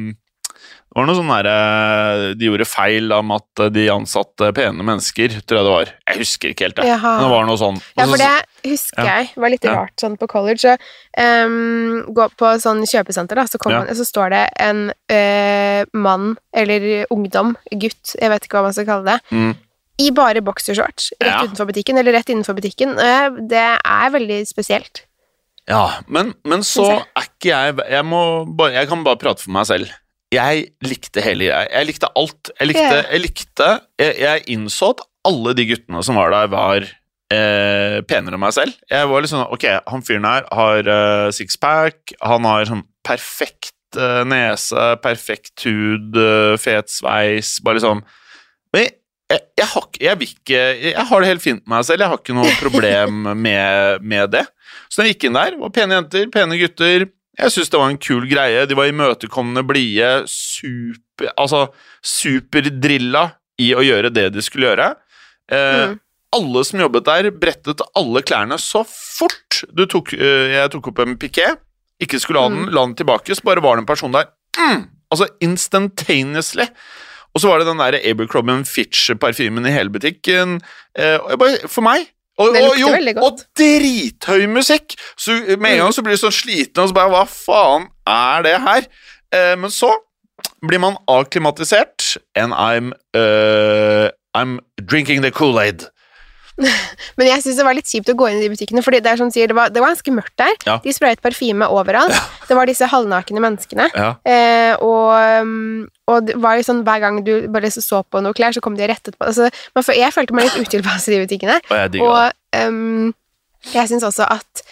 [0.97, 5.35] Det var noe sånn derre De gjorde feil om at eh, de ansatte pene mennesker,
[5.45, 5.91] tror jeg det var.
[6.09, 6.87] Jeg husker ikke helt, det.
[6.89, 7.11] Jaha.
[7.19, 7.81] Men det var noe sånn.
[7.99, 8.31] Ja, for det
[8.71, 9.17] husker Ja.
[9.21, 10.63] jeg var litt rart sånn på college.
[10.65, 10.73] Så,
[11.21, 13.83] ehm, gå på sånn kjøpesenter, da, så, Ja.
[13.85, 14.81] man, så står det en
[15.13, 19.55] uh, mann eller ungdom, gutt, jeg vet ikke hva man skal kalle det, Mm.
[20.01, 21.43] i bare boksershorts rett Ja.
[21.45, 22.97] utenfor butikken, eller rett innenfor butikken.
[22.99, 25.05] Eh, det er veldig spesielt.
[25.69, 29.67] Ja, men, men så er ikke jeg jeg, må jeg kan bare prate for meg
[29.67, 29.91] selv.
[30.37, 31.65] Jeg likte hele greia.
[31.73, 32.53] jeg likte alt.
[32.61, 33.11] Jeg likte, yeah.
[33.11, 33.69] jeg, likte
[34.01, 36.87] jeg, jeg innså at alle de guttene som var der, var
[37.33, 38.77] eh, penere enn meg selv.
[38.91, 43.99] Jeg var litt sånn Ok, han fyren her har eh, sixpack, han har sånn perfekt
[43.99, 48.05] eh, nese, perfekt hud, eh, fet sveis, bare liksom
[48.75, 48.89] Men
[49.27, 50.59] jeg, jeg, har, jeg, ikke,
[50.93, 54.31] jeg har det helt fint med meg selv, jeg har ikke noe problem med, med
[54.37, 54.45] det.
[54.87, 57.09] Så da jeg gikk inn der, var pene jenter, pene gutter.
[57.37, 58.65] Jeg syns det var en kul greie.
[58.67, 61.67] De var imøtekommende, blide, super Altså
[62.05, 63.27] superdrilla
[63.61, 64.91] i å gjøre det de skulle gjøre.
[65.53, 66.01] Eh, Mm.
[66.37, 70.99] Alle som jobbet der, brettet alle klærne så fort du tok, eh, jeg tok opp
[70.99, 71.47] en piké,
[72.03, 74.27] ikke skulle ha den, la den tilbake, så bare var det en person der.
[74.59, 76.67] Mm, altså instantaneously.
[77.33, 80.59] Og så var det den der Abercrombie Fitch-parfymen i hele butikken.
[80.99, 83.25] Eh, bare, for meg og, Det og, lukter jo, veldig godt.
[83.25, 84.97] og drithøy musikk!
[85.17, 88.45] Så med en gang så blir du sånn sliten, og så bare Hva faen er
[88.47, 88.89] det her?
[89.33, 89.95] Eh, men så
[90.67, 95.89] blir man akklimatisert, and I'm uh, I'm drinking the Kool-Aid.
[97.19, 99.11] Men jeg syns det var litt kjipt å gå inn i de butikkene, Fordi det
[99.13, 100.55] er som sier, det var, det var ganske mørkt der.
[100.69, 100.79] Ja.
[100.85, 102.17] De sprayet parfyme overalt.
[102.49, 103.91] Det var disse halvnakne menneskene.
[103.93, 104.09] Ja.
[104.25, 105.13] Eh, og,
[105.45, 108.63] um, og det var jo sånn hver gang du bare så på noe klær, så
[108.65, 109.51] kom de rettet på altså,
[109.97, 111.61] Jeg følte meg litt utilpasset i de butikkene.
[111.69, 112.09] Og jeg digger.
[112.09, 113.15] Og um,
[113.75, 114.65] jeg syns også at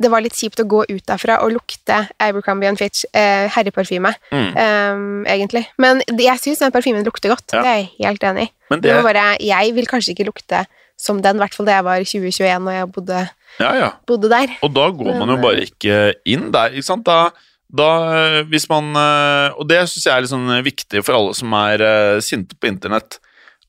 [0.00, 4.46] det var litt kjipt å gå ut derfra og lukte Abercrombie Fitch eh, herreparfyme, Mm.
[4.56, 5.66] um, egentlig.
[5.82, 7.52] Men jeg syns den parfymen lukter godt.
[7.52, 7.60] Ja.
[7.64, 8.52] Det er jeg helt enig i.
[8.70, 10.62] Det det, bare, jeg vil kanskje ikke lukte
[11.00, 13.20] som den, i hvert fall da jeg var 2021 og jeg bodde,
[13.60, 13.88] ja, ja.
[14.08, 14.52] bodde der.
[14.66, 17.06] Og da går man jo bare ikke inn der, ikke sant?
[17.08, 17.30] Da,
[17.72, 21.34] da eh, hvis man eh, Og det syns jeg er litt sånn viktig for alle
[21.38, 23.18] som er eh, sinte på internett.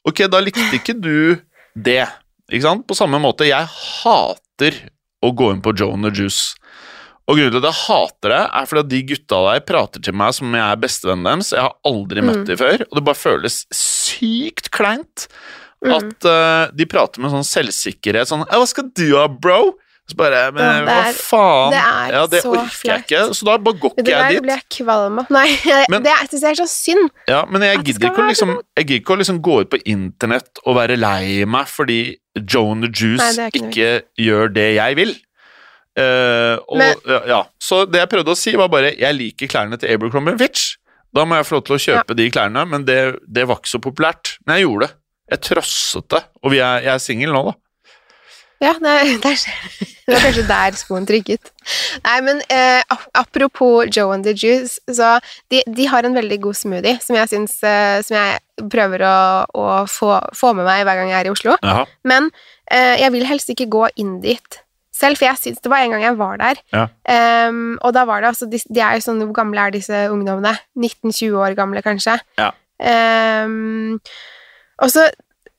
[0.07, 1.37] Ok, da likte ikke du
[1.77, 2.03] det,
[2.51, 2.87] ikke sant?
[2.89, 4.81] På samme måte, jeg hater
[5.21, 6.55] å gå inn på Joan the Juice.
[7.29, 10.15] Og grunnen til at jeg hater det, er fordi at de gutta der prater til
[10.17, 11.51] meg som jeg er bestevennen deres.
[11.53, 12.47] Jeg har aldri møtt Mm.
[12.49, 15.27] dem før, og det bare føles sykt kleint.
[15.81, 15.93] Mm.
[15.97, 19.77] At uh, de prater med sånn selvsikkerhet, sånn «Ja, 'Hva skal du ha, bro?'
[20.09, 21.71] Så bare Men Ja, det hva er- faen?
[21.71, 24.33] det er ja, det så orker jeg ikke, så da bare går ikke jeg dit.
[24.35, 25.25] jeg blir jeg kvalm av.
[25.29, 25.47] Nei,
[25.93, 27.09] Men- det syns jeg er så synd.
[27.29, 29.69] Ja, men jeg gidder ikke å være liksom Jeg gidder ikke å liksom gå ut
[29.71, 31.99] på internett og være lei meg fordi
[32.37, 33.91] Joe and the Juice Nei, er ikke ikke
[34.25, 35.15] gjør det jeg vil.
[35.99, 37.41] Uh, og, Men- ja, ja.
[37.59, 40.75] Så det jeg prøvde å si, var bare jeg liker klærne til Abercrombie Fitch.
[41.13, 43.73] Da må jeg få lov til å kjøpe de klærne, men det, det var ikke
[43.73, 44.37] så populært.
[44.47, 44.95] Men jeg gjorde det.
[45.31, 46.23] Jeg trosset det.
[46.41, 47.57] Og vi er, jeg er singel nå, da.
[48.61, 49.43] Ja, det, det, er,
[50.05, 51.49] det var kanskje der skoen trykket.
[52.05, 55.15] Nei, men eh, apropos Joe and the Juice, så
[55.49, 59.15] de, de har en veldig god smoothie som jeg, syns, eh, som jeg prøver å,
[59.57, 61.57] å få, få med meg hver gang jeg er i Oslo.
[61.57, 61.87] Aha.
[62.05, 62.29] Men
[62.69, 64.61] eh, jeg vil helst ikke gå inn dit
[65.01, 66.61] selv, for jeg syns det var en gang jeg var der.
[66.75, 66.85] Ja.
[67.49, 70.03] Um, og da var det altså de, de er jo sånn Hvor gamle er disse
[70.13, 70.53] ungdommene?
[70.77, 72.19] 19-20 år gamle, kanskje.
[72.37, 72.51] Ja.
[72.81, 73.97] Ehm,
[74.79, 75.09] og så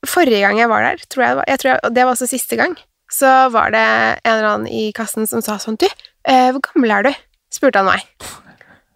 [0.02, 2.72] Forrige gang jeg var der, tror jeg jeg tror jeg, det var også siste gang,
[3.06, 3.82] så var det
[4.24, 5.86] en eller annen i kassen som sa sånn Du,
[6.26, 7.12] eh, hvor gammel er du?
[7.54, 8.02] spurte han meg.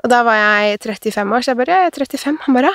[0.02, 2.40] Og da var jeg 35 år, så jeg bare er 35.
[2.48, 2.72] Han bare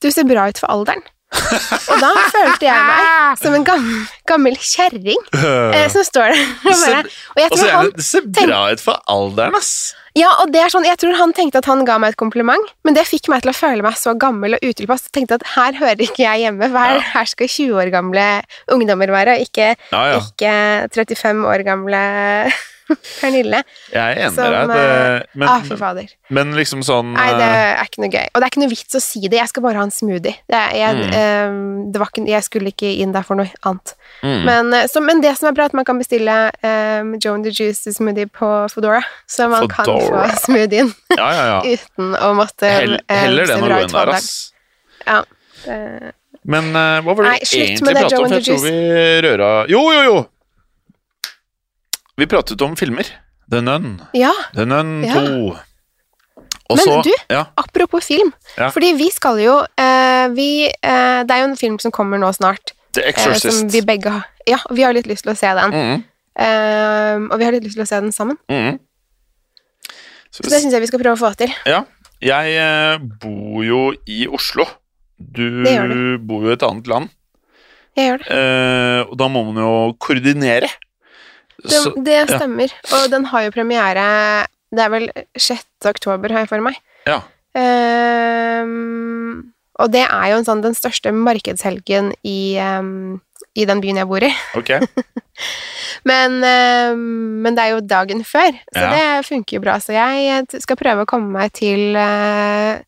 [0.00, 1.02] Du ser bra ut for alderen.
[1.92, 5.20] Og da følte jeg meg som en gammel, gammel kjerring
[5.76, 6.48] eh, som står der.
[6.66, 7.04] Og, bare,
[7.36, 9.72] og jeg så tror han det, ser bra ut for alderen, ass.
[10.16, 12.70] ja, og det er sånn, Jeg tror han tenkte at han ga meg et kompliment,
[12.86, 15.06] men det fikk meg til å føle meg så gammel og utilpass.
[15.08, 18.24] Jeg tenkte at her hører ikke jeg hjemme, her, her skal 20 år gamle
[18.72, 20.22] ungdommer være, og ikke, Ja, ja.
[20.24, 20.54] ikke
[20.96, 22.02] 35 år gamle
[23.20, 23.60] Pernille.
[23.92, 26.10] Jeg er enig med deg, det, men, ah, for fader.
[26.30, 28.26] men liksom sånn Nei, det eh, er ikke noe gøy.
[28.32, 29.38] Og det er ikke noe vits å si det.
[29.40, 30.34] Jeg skal bare ha en smoothie.
[30.46, 31.14] Det jeg, Mm.
[31.18, 33.94] eh, det var ikke, jeg skulle ikke inn der for noe annet.
[34.22, 37.14] mm, Men, eh, så, men det som er bra, er at man kan bestille um,
[37.22, 39.02] Joe and the Juice smoothie på Foodora.
[39.26, 40.28] Så man Fodora.
[40.28, 41.58] kan få smoothien Ja, ja, ja.
[41.76, 44.30] uten å måtte Hell, eh, heller det enn å gå inn der, ass.
[45.06, 45.18] Ja.
[45.64, 46.12] Det,
[46.46, 48.26] Men uh, hva var det Nei, egentlig med pratet om?
[48.28, 48.74] For jeg tror vi
[49.26, 50.16] røra Jo, jo, jo!
[52.16, 53.06] Vi pratet om filmer.
[53.50, 54.00] The Nun.
[54.16, 55.14] ja, The Nun Ja.
[55.14, 55.56] 2.
[56.68, 57.44] Men du, Ja.
[57.54, 58.32] apropos film.
[58.56, 58.70] Ja.
[58.70, 62.32] Fordi vi skal jo eh, vi, eh, Det er jo en film som kommer nå
[62.34, 62.72] snart.
[62.92, 65.70] The eh, som vi begge har Ja, vi har litt lyst til å se den.
[65.72, 66.04] Mm
[66.36, 68.36] Eh, og vi har litt lyst til å se den sammen.
[68.50, 68.78] mhm.
[70.30, 71.52] Så Så det syns jeg vi skal prøve å få til.
[71.64, 71.84] Ja.
[72.20, 74.66] Jeg eh, bor jo i Oslo.
[75.16, 75.64] Du,
[76.20, 77.08] bor jo i et annet land.
[77.96, 78.28] Jeg gjør det.
[78.36, 80.68] Eh, og da må man jo koordinere.
[81.64, 82.26] Det, det ja.
[82.28, 82.72] stemmer.
[82.98, 84.04] Og den har jo premiere
[84.74, 85.06] Det er vel
[85.38, 85.64] 6.
[85.88, 86.76] oktober, har jeg for meg.
[87.08, 87.22] ja.
[87.56, 93.18] Um, og det er jo en sånn den største markedshelgen i, um,
[93.56, 94.30] i den byen jeg bor i.
[94.56, 94.72] Ok.
[96.08, 97.00] Men, um,
[97.44, 98.90] men det er jo dagen før, så Ja.
[98.94, 99.74] det funker jo bra.
[99.82, 102.78] Så jeg skal prøve å komme meg til, uh,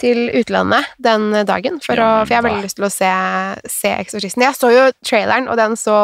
[0.00, 3.10] til utlandet den dagen, for, Ja, å, for jeg har veldig lyst til å se,
[3.68, 4.44] se Eksorsisten.
[4.46, 5.98] Jeg så jo traileren, og den så,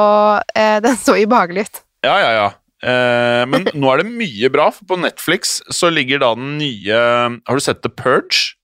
[0.55, 1.81] eh, den så ubehagelig ut.
[2.07, 2.47] Ja, ja, ja.
[2.87, 7.01] Eh, men nå er det mye bra, for på Netflix så ligger da den nye
[7.49, 8.55] Har du sett The Purge?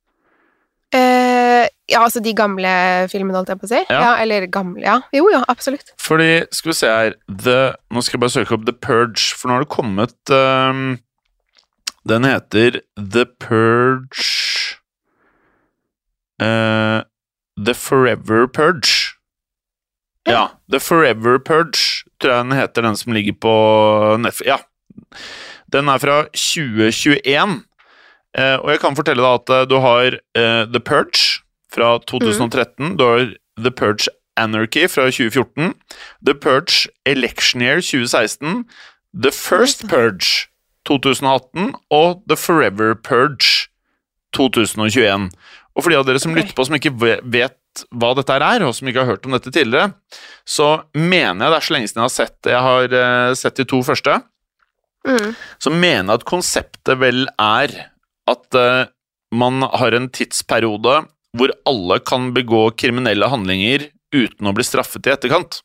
[0.92, 2.70] Eh, ja, altså de gamle
[3.08, 3.80] filmene, holdt jeg på å si.
[3.88, 4.00] Ja.
[4.04, 4.10] Ja.
[4.22, 4.98] eller gamle, ja.
[5.16, 5.94] Jo, jo, absolutt.
[6.00, 7.56] Fordi, skal vi se her The,
[7.92, 11.00] Nå skal jeg bare søke opp The Purge, for nå har det kommet um,
[12.08, 14.28] Den heter The Purge
[16.42, 17.02] uh,
[17.56, 19.16] The Forever Purge.
[20.26, 20.48] Ja.
[20.70, 21.91] The Forever Purge,
[22.22, 23.54] tror jeg den heter, den som ligger på
[24.22, 24.48] Netflix.
[24.48, 24.58] Ja.
[25.72, 27.60] Den er fra 2021.
[28.38, 32.96] Eh, og jeg kan fortelle deg at eh, du har eh, The Purge fra 2013.
[33.00, 35.74] Du har The Purge Anarchy fra 2014.
[36.24, 38.64] The Purge Election Year 2016.
[39.12, 40.48] The First Purge
[40.88, 43.68] 2018 og The Forever Purge
[44.36, 45.30] 2021.
[45.76, 46.42] Og for de av dere som okay.
[46.42, 47.56] lytter på som ikke vet
[47.94, 49.94] hva dette er, og som ikke har hørt om dette tidligere,
[50.44, 53.56] så mener jeg det er så lenge siden jeg har sett Jeg har eh, sett
[53.62, 54.20] de to første
[55.02, 55.32] Mm.
[55.58, 57.72] så mener jeg at konseptet vel er
[58.30, 58.84] at eh,
[59.34, 60.92] man har en tidsperiode
[61.34, 65.58] hvor alle kan begå kriminelle handlinger uten å bli straffet i etterkant.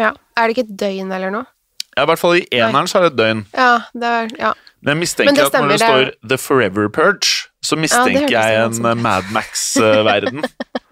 [0.00, 0.14] Ja.
[0.34, 1.46] Er det ikke et døgn eller noe?
[1.94, 3.44] Ja, I hvert fall i eneren så er det et døgn.
[3.54, 4.52] Ja, det er Ja.
[4.80, 7.30] Men jeg mistenker Men det at når det stemmer, står The Forever Purge,
[7.66, 9.02] så mistenker ja, jeg en.
[9.02, 10.44] Mad Max-verden.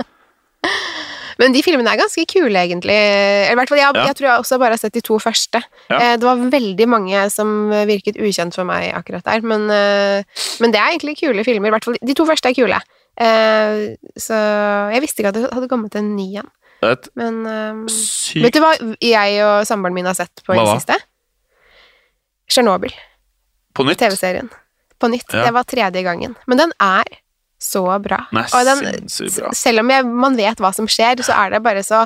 [1.39, 2.95] Men de filmene er ganske kule, egentlig.
[2.97, 4.05] Eller i hvert fall, jeg, Ja.
[4.09, 5.61] jeg tror jeg også bare har sett de to første.
[5.91, 5.99] Ja.
[5.99, 10.23] Eh, det var veldig mange som virket ukjent for meg akkurat der, men, eh,
[10.61, 11.69] men det er egentlig kule filmer.
[11.69, 12.81] I hvert fall de to første er kule.
[13.19, 14.37] Eh, så
[14.93, 16.49] jeg visste ikke at det hadde kommet en ny en.
[17.17, 20.97] Men eh, vet du hva jeg og samboeren min har sett på i det siste?
[22.49, 22.93] Tsjernobyl.
[23.75, 23.99] på nytt.
[23.99, 24.49] TV-serien.
[24.99, 25.27] På nytt.
[25.33, 25.45] Ja.
[25.45, 26.37] Det var tredje gangen.
[26.47, 27.05] Men den er
[27.63, 28.23] så bra.
[28.37, 29.51] Er Og den, bra.
[29.57, 32.05] Selv om jeg, man vet hva som skjer, så er det bare så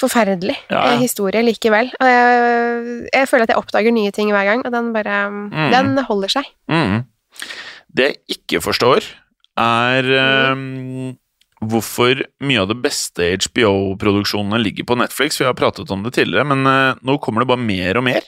[0.00, 0.94] forferdelig Ja, ja.
[0.94, 1.92] eh, historie likevel.
[2.02, 5.70] Og jeg, jeg føler at jeg oppdager nye ting hver gang, og den bare Mm.
[5.70, 6.48] Den holder seg.
[6.70, 7.04] Mm.
[7.94, 9.06] Det jeg ikke forstår,
[9.60, 10.08] er
[10.50, 11.14] um,
[11.62, 15.38] hvorfor mye av det beste HBO-produksjonene ligger på Netflix.
[15.38, 18.26] Vi har pratet om det tidligere, men uh, nå kommer det bare mer og mer.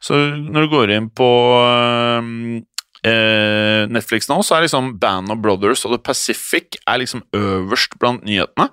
[0.00, 1.26] Så når du går inn på
[1.60, 2.64] ehm,
[3.06, 7.96] eh, Netflix nå, så er liksom Band of Brothers og The Pacific er liksom øverst
[8.02, 8.68] blant nyhetene.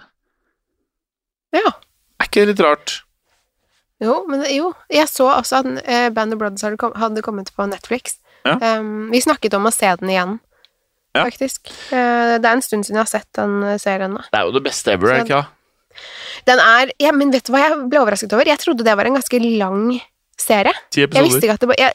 [1.53, 1.73] Ja.
[2.19, 2.95] Er ikke det litt rart?
[4.03, 4.71] Jo, men jo.
[4.91, 8.17] Jeg så også at eh, Band of Brothers hadde, kom, hadde kommet på Netflix.
[8.43, 8.57] Ja.
[8.79, 10.39] Um, vi snakket om å se den igjen,
[11.15, 11.23] Ja.
[11.23, 11.69] faktisk.
[11.93, 14.23] Uh, det er en stund siden jeg har sett den eh, serien nå.
[14.33, 15.43] Det er jo det beste ever, er det ikke?
[15.43, 16.01] ja?
[16.49, 18.49] Den er ja, Men vet du hva jeg ble overrasket over?
[18.49, 19.83] Jeg trodde det var en ganske lang
[20.41, 20.73] serie.
[20.91, 21.93] Ti Jeg visste ikke at det jeg,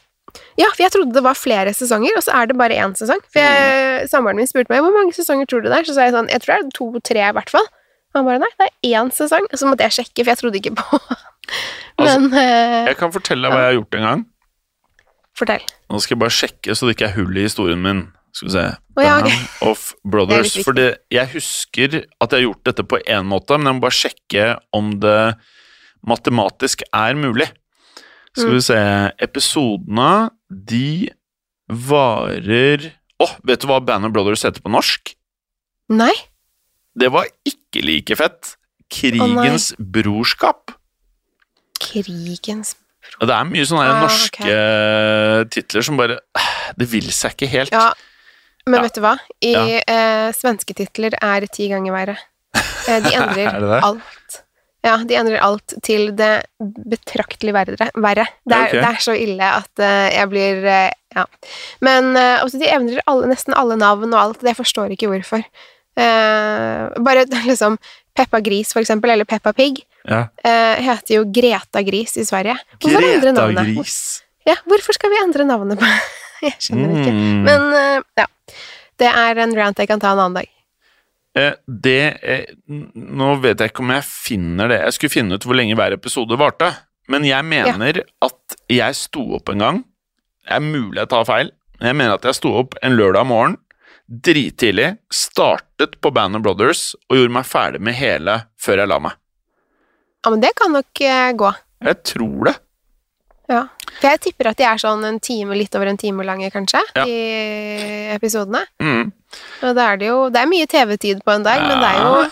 [0.59, 3.21] Ja, for jeg trodde det var flere sesonger, og så er det bare én sesong.
[3.33, 5.87] For jeg, Samboeren min spurte meg hvor mange sesonger tror du det er.
[5.87, 7.67] Så sa jeg sånn Jeg tror det er to-tre, i hvert fall.
[8.09, 9.45] Og han bare nei, det er én sesong.
[9.49, 10.87] Og så måtte jeg sjekke, for jeg trodde ikke på
[11.99, 14.23] Altså, Men altså, Jeg kan fortelle deg hva jeg har gjort en gang.
[15.39, 15.67] fortell.
[15.89, 18.01] Nå skal jeg bare sjekke så det ikke er hull i historien min.
[18.35, 19.37] Skal vi se oh, ja, okay.
[19.65, 20.57] Of er Brothers.
[20.65, 23.99] For jeg husker at jeg har gjort dette på én måte, men jeg må bare
[23.99, 25.19] sjekke om det
[26.07, 27.49] matematisk er mulig.
[28.35, 28.55] Skal Mm.
[28.55, 28.79] vi se
[29.25, 31.09] Episodene, de
[31.69, 35.13] varer Å, vet du hva Band of Brothers heter på norsk?
[35.89, 36.13] Nei?
[36.95, 38.55] Det var ikke like fett.
[38.89, 40.71] Krigens brorskap.
[41.79, 42.85] Krigens brorskap
[43.25, 46.19] Det er mye sånne Ah, norske titler som bare
[46.79, 47.71] Det vil seg ikke helt.
[47.73, 47.93] Ja,
[48.67, 48.81] men Ja.
[48.85, 49.15] vet du hva?
[49.41, 49.63] I Ja.
[49.87, 52.17] eh, svenske titler er ti ganger verre.
[52.87, 54.43] Eh, de endrer Er alt.
[54.85, 57.89] Ja, de endrer alt til det betraktelig verre.
[57.99, 58.25] verre.
[58.47, 58.79] Det, er, okay.
[58.79, 60.87] det er så ille at uh, jeg blir uh,
[61.17, 61.25] Ja.
[61.83, 64.39] Men uh, også de endrer alle, nesten alle navn og alt.
[64.39, 65.43] Det jeg forstår ikke hvorfor.
[65.99, 67.75] Bare liksom
[68.15, 70.27] Peppa Gris, for eksempel, eller Peppa Pig, Ja.
[70.79, 72.55] heter jo Greta Gris i Sverige.
[72.79, 73.73] Hvorfor endre Greta navnet?
[73.75, 73.97] Gris.
[74.47, 75.89] Ja, hvorfor skal vi endre navnet på
[76.45, 77.11] Jeg skjønner ikke.
[77.11, 77.43] Mm.
[77.49, 78.29] Men ja.
[78.99, 80.47] Det er en rant jeg kan ta en annen dag.
[81.39, 84.81] Eh, det eh, Nå vet jeg ikke om jeg finner det.
[84.83, 86.73] Jeg skulle finne ut hvor lenge hver episode varte.
[87.09, 89.81] Men jeg mener at jeg sto opp en gang.
[90.45, 91.53] Det er mulig jeg tar feil.
[91.79, 93.57] Men jeg mener at jeg sto opp en lørdag morgen
[94.09, 98.97] drittidlig, startet på Band of Brothers og gjorde meg ferdig med hele før jeg la
[99.05, 99.17] meg.
[100.25, 101.51] Ja, men det kan nok eh, gå.
[101.85, 102.55] Jeg tror det.
[103.49, 103.61] Ja.
[103.99, 106.81] For jeg tipper at de er sånn en time, litt over en time lange, kanskje,
[106.95, 107.03] Ja.
[107.05, 107.17] de
[108.15, 108.63] episodene.
[108.81, 109.11] Mm.
[109.63, 111.99] Og da er det jo Det er mye TV-tid på en dag, men det er
[112.01, 112.29] jo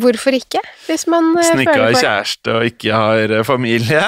[0.00, 0.60] Hvorfor ikke?
[0.86, 4.02] Hvis man eh, Som ikke føler for kjæreste og ikke har eh, familie.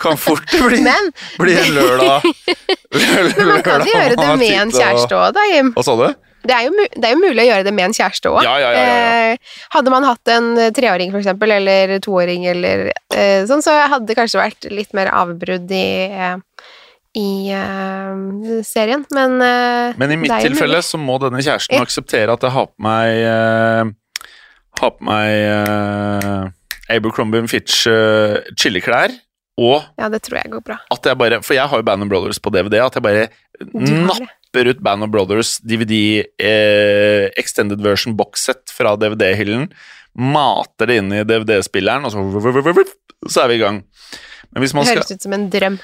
[0.00, 2.26] Kan fort bli, Men, bli en lørdag.
[2.92, 5.72] men man kan jo gjøre det med en kjæreste òg, da, Jim.
[5.76, 6.06] Hva sa du?
[6.40, 8.40] Det er, jo, det er jo mulig å gjøre det med en kjæreste òg.
[8.46, 9.38] Ja, ja, ja, ja,
[9.74, 14.08] hadde man hatt en eh, treåring, for eksempel, eller toåring, eller eh, sånn, så hadde
[14.08, 16.64] det kanskje vært litt mer avbrudd i, eh,
[17.20, 19.04] i eh, serien.
[19.12, 22.88] Men, eh, Men i mitt tilfelle så må denne kjæresten akseptere at jeg har på
[22.88, 23.84] meg uh,
[24.80, 26.48] Har på meg uh,
[26.90, 29.12] Abercrombie Fitch uh, chilleklær,
[29.60, 30.80] og Ja, det tror jeg går bra.
[30.88, 33.28] at jeg bare For jeg har jo Band of Brothers på DVD, at jeg bare
[33.60, 33.92] Du
[34.58, 39.68] har ut Band of Brothers DVD eh, extended version boxset fra DVD-hyllen,
[40.18, 42.24] mater det inn i DVD-spilleren, og så
[43.30, 43.82] så er vi i gang.
[44.50, 45.76] Men hvis man skal høres ut som en drøm.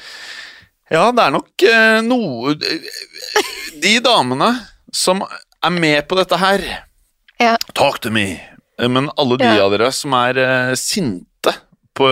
[0.90, 2.54] Ja, det er nok eh, noe
[3.82, 4.52] De damene
[4.94, 6.62] som er med på dette her
[7.42, 7.56] Ja.
[7.74, 8.36] Talk to me!
[8.78, 9.64] Eh, Men alle de Ja.
[9.66, 11.52] av dere som er eh, sinte
[11.96, 12.06] på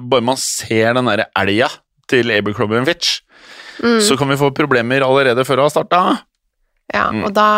[0.00, 1.68] Bare man ser den derre elga
[2.08, 3.20] til Abercrombie Fitch,
[3.82, 4.00] Mm.
[4.06, 6.02] så kan vi få problemer allerede før det har starta.
[6.94, 7.24] Ja, Mm.
[7.24, 7.48] og da,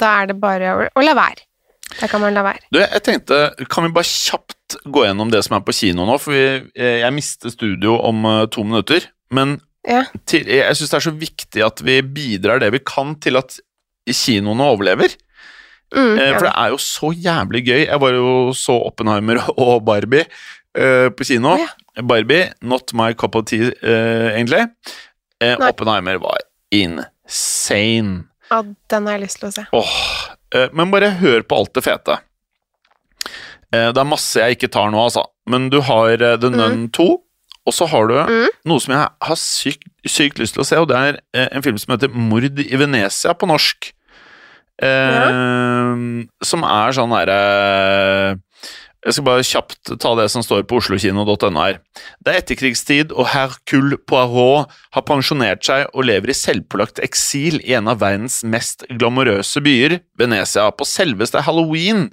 [0.00, 1.44] da er det bare å, å la være.
[2.00, 2.62] Da kan man la være.
[2.72, 6.16] Du, jeg tenkte, kan vi bare kjapt gå gjennom det som er på kino nå?
[6.22, 6.44] For vi,
[6.78, 9.06] eh, jeg mister studio om eh, to minutter.
[9.30, 10.04] Men Ja.
[10.26, 13.58] til, jeg syns det er så viktig at vi bidrar det vi kan til at
[14.10, 15.14] kinoene overlever.
[15.94, 16.38] Mm, Eh, ja.
[16.38, 17.86] For det er jo så jævlig gøy.
[17.86, 20.24] Jeg var jo så Oppenheimer og Barbie
[20.78, 21.54] uh, på kino.
[21.56, 22.02] Oh, ja.
[22.06, 24.68] Barbie, not my cup of tea, uh, egentlig.
[25.40, 26.38] Eh, Oppenheimer var
[26.74, 28.24] insane.
[28.50, 29.64] ja, den har jeg lyst til å se.
[29.72, 29.94] Åh,
[30.54, 32.18] eh, men bare hør på alt det fete.
[33.72, 35.24] Eh, det er masse jeg ikke tar nå, altså.
[35.48, 37.06] Men du har eh, The Nun 2,
[37.66, 38.48] og så har du Mm.
[38.66, 41.62] noe som jeg har sykt, sykt lyst til å se, og det er eh, en
[41.62, 43.92] film som heter Mord i Venezia på norsk.
[44.82, 48.40] Eh, Som er sånn derre
[49.00, 51.78] Jeg skal bare kjapt ta det som står på oslokino.no her.
[52.20, 57.72] Det er etterkrigstid, og Hercule Poirot har pensjonert seg og lever i selvpålagt eksil i
[57.78, 60.66] en av verdens mest glamorøse byer, Venezia.
[60.76, 62.10] På selveste halloween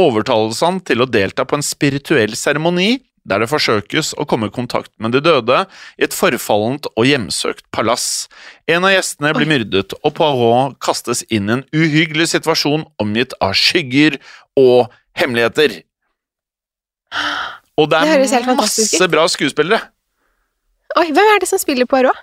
[0.00, 4.54] overtales han til å delta på en spirituell seremoni der det forsøkes å komme i
[4.54, 5.58] kontakt med de døde
[6.00, 8.30] i et forfallent og hjemsøkt palass.
[8.64, 13.52] En av gjestene blir myrdet, og Poirot kastes inn i en uhyggelig situasjon omgitt av
[13.60, 14.16] skygger
[14.56, 14.88] og
[15.20, 15.82] hemmeligheter.
[17.80, 19.80] Og det Det er det masse bra skuespillere.
[20.98, 22.18] Oi, hvem er det som spiller Poirot?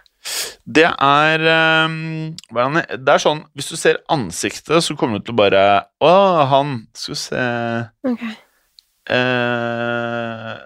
[0.67, 5.37] Det er ehm, Det er sånn Hvis du ser ansiktet, så kommer du til å
[5.39, 5.61] bare
[6.03, 6.09] Å,
[6.51, 7.43] han Skal vi se
[8.03, 8.33] okay.
[9.07, 10.57] eh,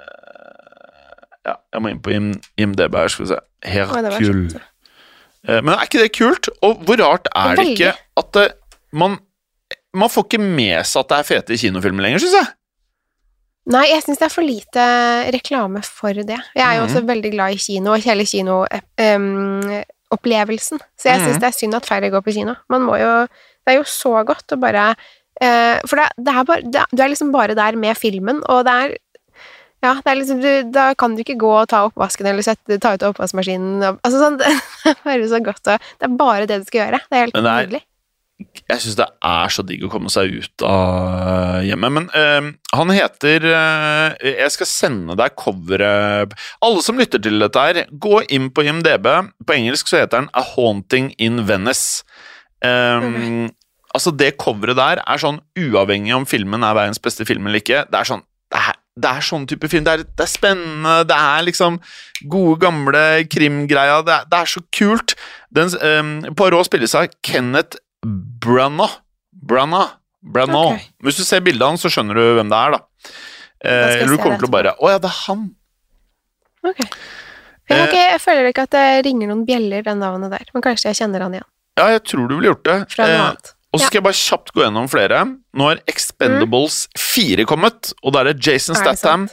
[1.46, 3.40] Ja, jeg må inn på IM, IMDb her, skal vi se.
[3.62, 4.62] Det kjempe-
[5.48, 6.50] Eh, Men er ikke det kult?
[6.62, 7.78] Og hvor rart er det Veldig.
[7.78, 8.54] ikke at det,
[8.94, 9.20] man
[9.94, 12.48] Man får ikke med seg at det er fete kinofilmer lenger, syns jeg.
[13.72, 14.84] Nei, jeg syns det er for lite
[15.34, 16.38] reklame for det.
[16.56, 16.90] Jeg er jo Mhm.
[16.90, 20.80] også veldig glad i kino og hele kinoopplevelsen.
[21.00, 21.40] så jeg syns Mhm.
[21.40, 22.56] det er synd at færre går på kino.
[22.70, 23.28] Man må jo
[23.64, 24.96] Det er jo så godt å bare
[25.40, 28.66] eh, For det, det er bare det, Du er liksom bare der med filmen, og
[28.66, 28.98] det er
[29.84, 32.80] ja, det er liksom, du, Da kan du ikke gå og ta oppvasken eller sette,
[32.80, 34.46] ta ut oppvaskmaskinen altså sånn, Det
[34.86, 37.00] er bare så godt å Det er bare det du skal gjøre.
[37.10, 37.34] Det er helt
[37.70, 37.82] nydelig.
[38.72, 41.94] Jeg syns det er så digg å komme seg ut av hjemmet.
[41.98, 47.66] Men uh, han heter uh, Jeg skal sende deg coveret Alle som lytter til dette
[47.68, 49.08] her, gå inn på IMDb.
[49.46, 52.04] På engelsk så heter den A Haunting in Venice.
[52.64, 53.50] Eh,
[53.92, 57.82] Altså, det coveret der er sånn uavhengig om filmen er verdens beste film eller ikke.
[57.92, 58.22] Det er sånn
[58.52, 59.86] Det er det er sånn type film.
[59.88, 61.78] Det er, det er spennende, det er liksom
[62.30, 64.02] gode, gamle krimgreia.
[64.04, 65.14] Det, er- det er så kult.
[65.56, 69.00] Den, um, Poirot spilles av Kenneth Branagh.
[69.32, 69.98] Branagh.
[70.22, 70.74] Branagh.
[70.76, 70.86] Okay.
[71.06, 72.82] Hvis du ser bildet av han, så skjønner du hvem det er, da.
[73.62, 75.42] Eh, eller du kommer til å bare Å ja, det er han!
[76.66, 76.80] Ok.
[76.82, 80.50] Jeg, har ikke, jeg føler ikke at det ringer noen bjeller, den navnet der.
[80.54, 81.48] Men kanskje jeg kjenner han igjen
[81.80, 82.78] Ja, jeg tror du ville gjort det.
[82.92, 83.52] fra noe Eh, annet.
[83.72, 85.22] Og så skal jeg bare kjapt gå gjennom flere.
[85.56, 89.30] Nå er Expendables 4 kommet, og da er det Jason Statham,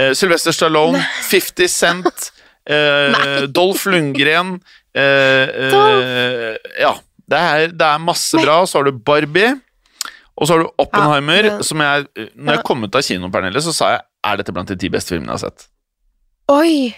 [0.00, 2.30] eh, Sylvester Stallone, 50 Cent,
[2.66, 4.54] eh, Dolph Lundgren
[4.96, 6.72] eh, Dolph.
[6.80, 6.94] Ja.
[7.28, 8.58] Det er, det er masse bra.
[8.68, 9.54] Så har du Barbie,
[10.36, 12.06] og så har du Oppenheimer, Ja, men- som jeg
[12.36, 14.88] Når jeg kom ut av kino, Pernille, så sa jeg er dette blant de ti
[14.88, 15.66] beste filmene jeg har sett.
[16.52, 16.94] Oi!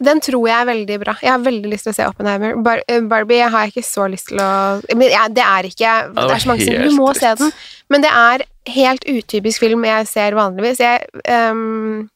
[0.00, 1.12] Den tror jeg er veldig bra.
[1.20, 2.54] Jeg har veldig lyst til å se Oppenheimer.
[2.64, 5.90] Bar eh, Barbie har jeg ikke så lyst til å Men jeg, det er ikke
[6.14, 7.20] Det det er så mange som Du må dritt.
[7.20, 7.52] se den.
[7.92, 10.80] Men det er helt utypisk film jeg ser vanligvis.
[10.80, 11.04] Jeg
[11.52, 12.08] um,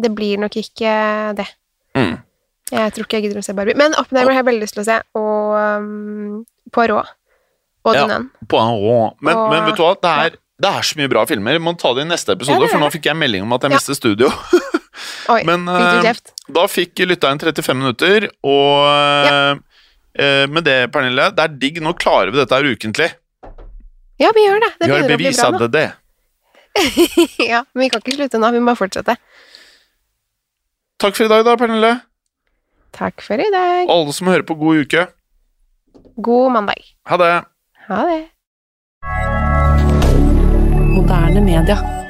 [0.00, 0.94] Det blir nok ikke
[1.42, 1.48] det.
[1.98, 2.14] Mm.
[2.70, 3.74] Jeg tror ikke jeg gidder å se Barbie.
[3.76, 7.08] Men Oppenheimer har jeg veldig lyst til å se, og um, Poirot.
[7.84, 8.06] Og Ja.
[8.06, 8.30] den.
[8.48, 9.16] Poirot.
[9.20, 11.58] Men, Og- men vet du hva, det er, det er så mye bra filmer.
[11.58, 13.70] Må ta det i neste episode, Ja, for nå fikk jeg melding om at jeg
[13.72, 13.76] Ja.
[13.76, 14.28] mistet studio.
[15.32, 16.14] Oi, Men, fikk du eh.
[16.52, 19.56] Da fikk lytteren 35 minutter, og
[20.14, 21.80] eh, med det, Pernille, det er digg.
[21.82, 23.10] Nå klarer vi dette her ukentlig.
[24.20, 24.72] Ja, vi gjør det.
[24.78, 25.92] Det vi har bevis bra av det, det.
[27.52, 28.50] ja, men vi kan ikke slutte nå.
[28.52, 29.16] Vi må fortsette.
[31.02, 31.92] Takk for i dag, da, Pernille.
[32.94, 33.88] Takk for i dag.
[33.90, 35.06] Alle som hører på, god uke.
[36.16, 36.82] God mandag.
[37.04, 37.44] Ha det.
[37.88, 38.28] Ha det.
[40.94, 42.01] Moderne media.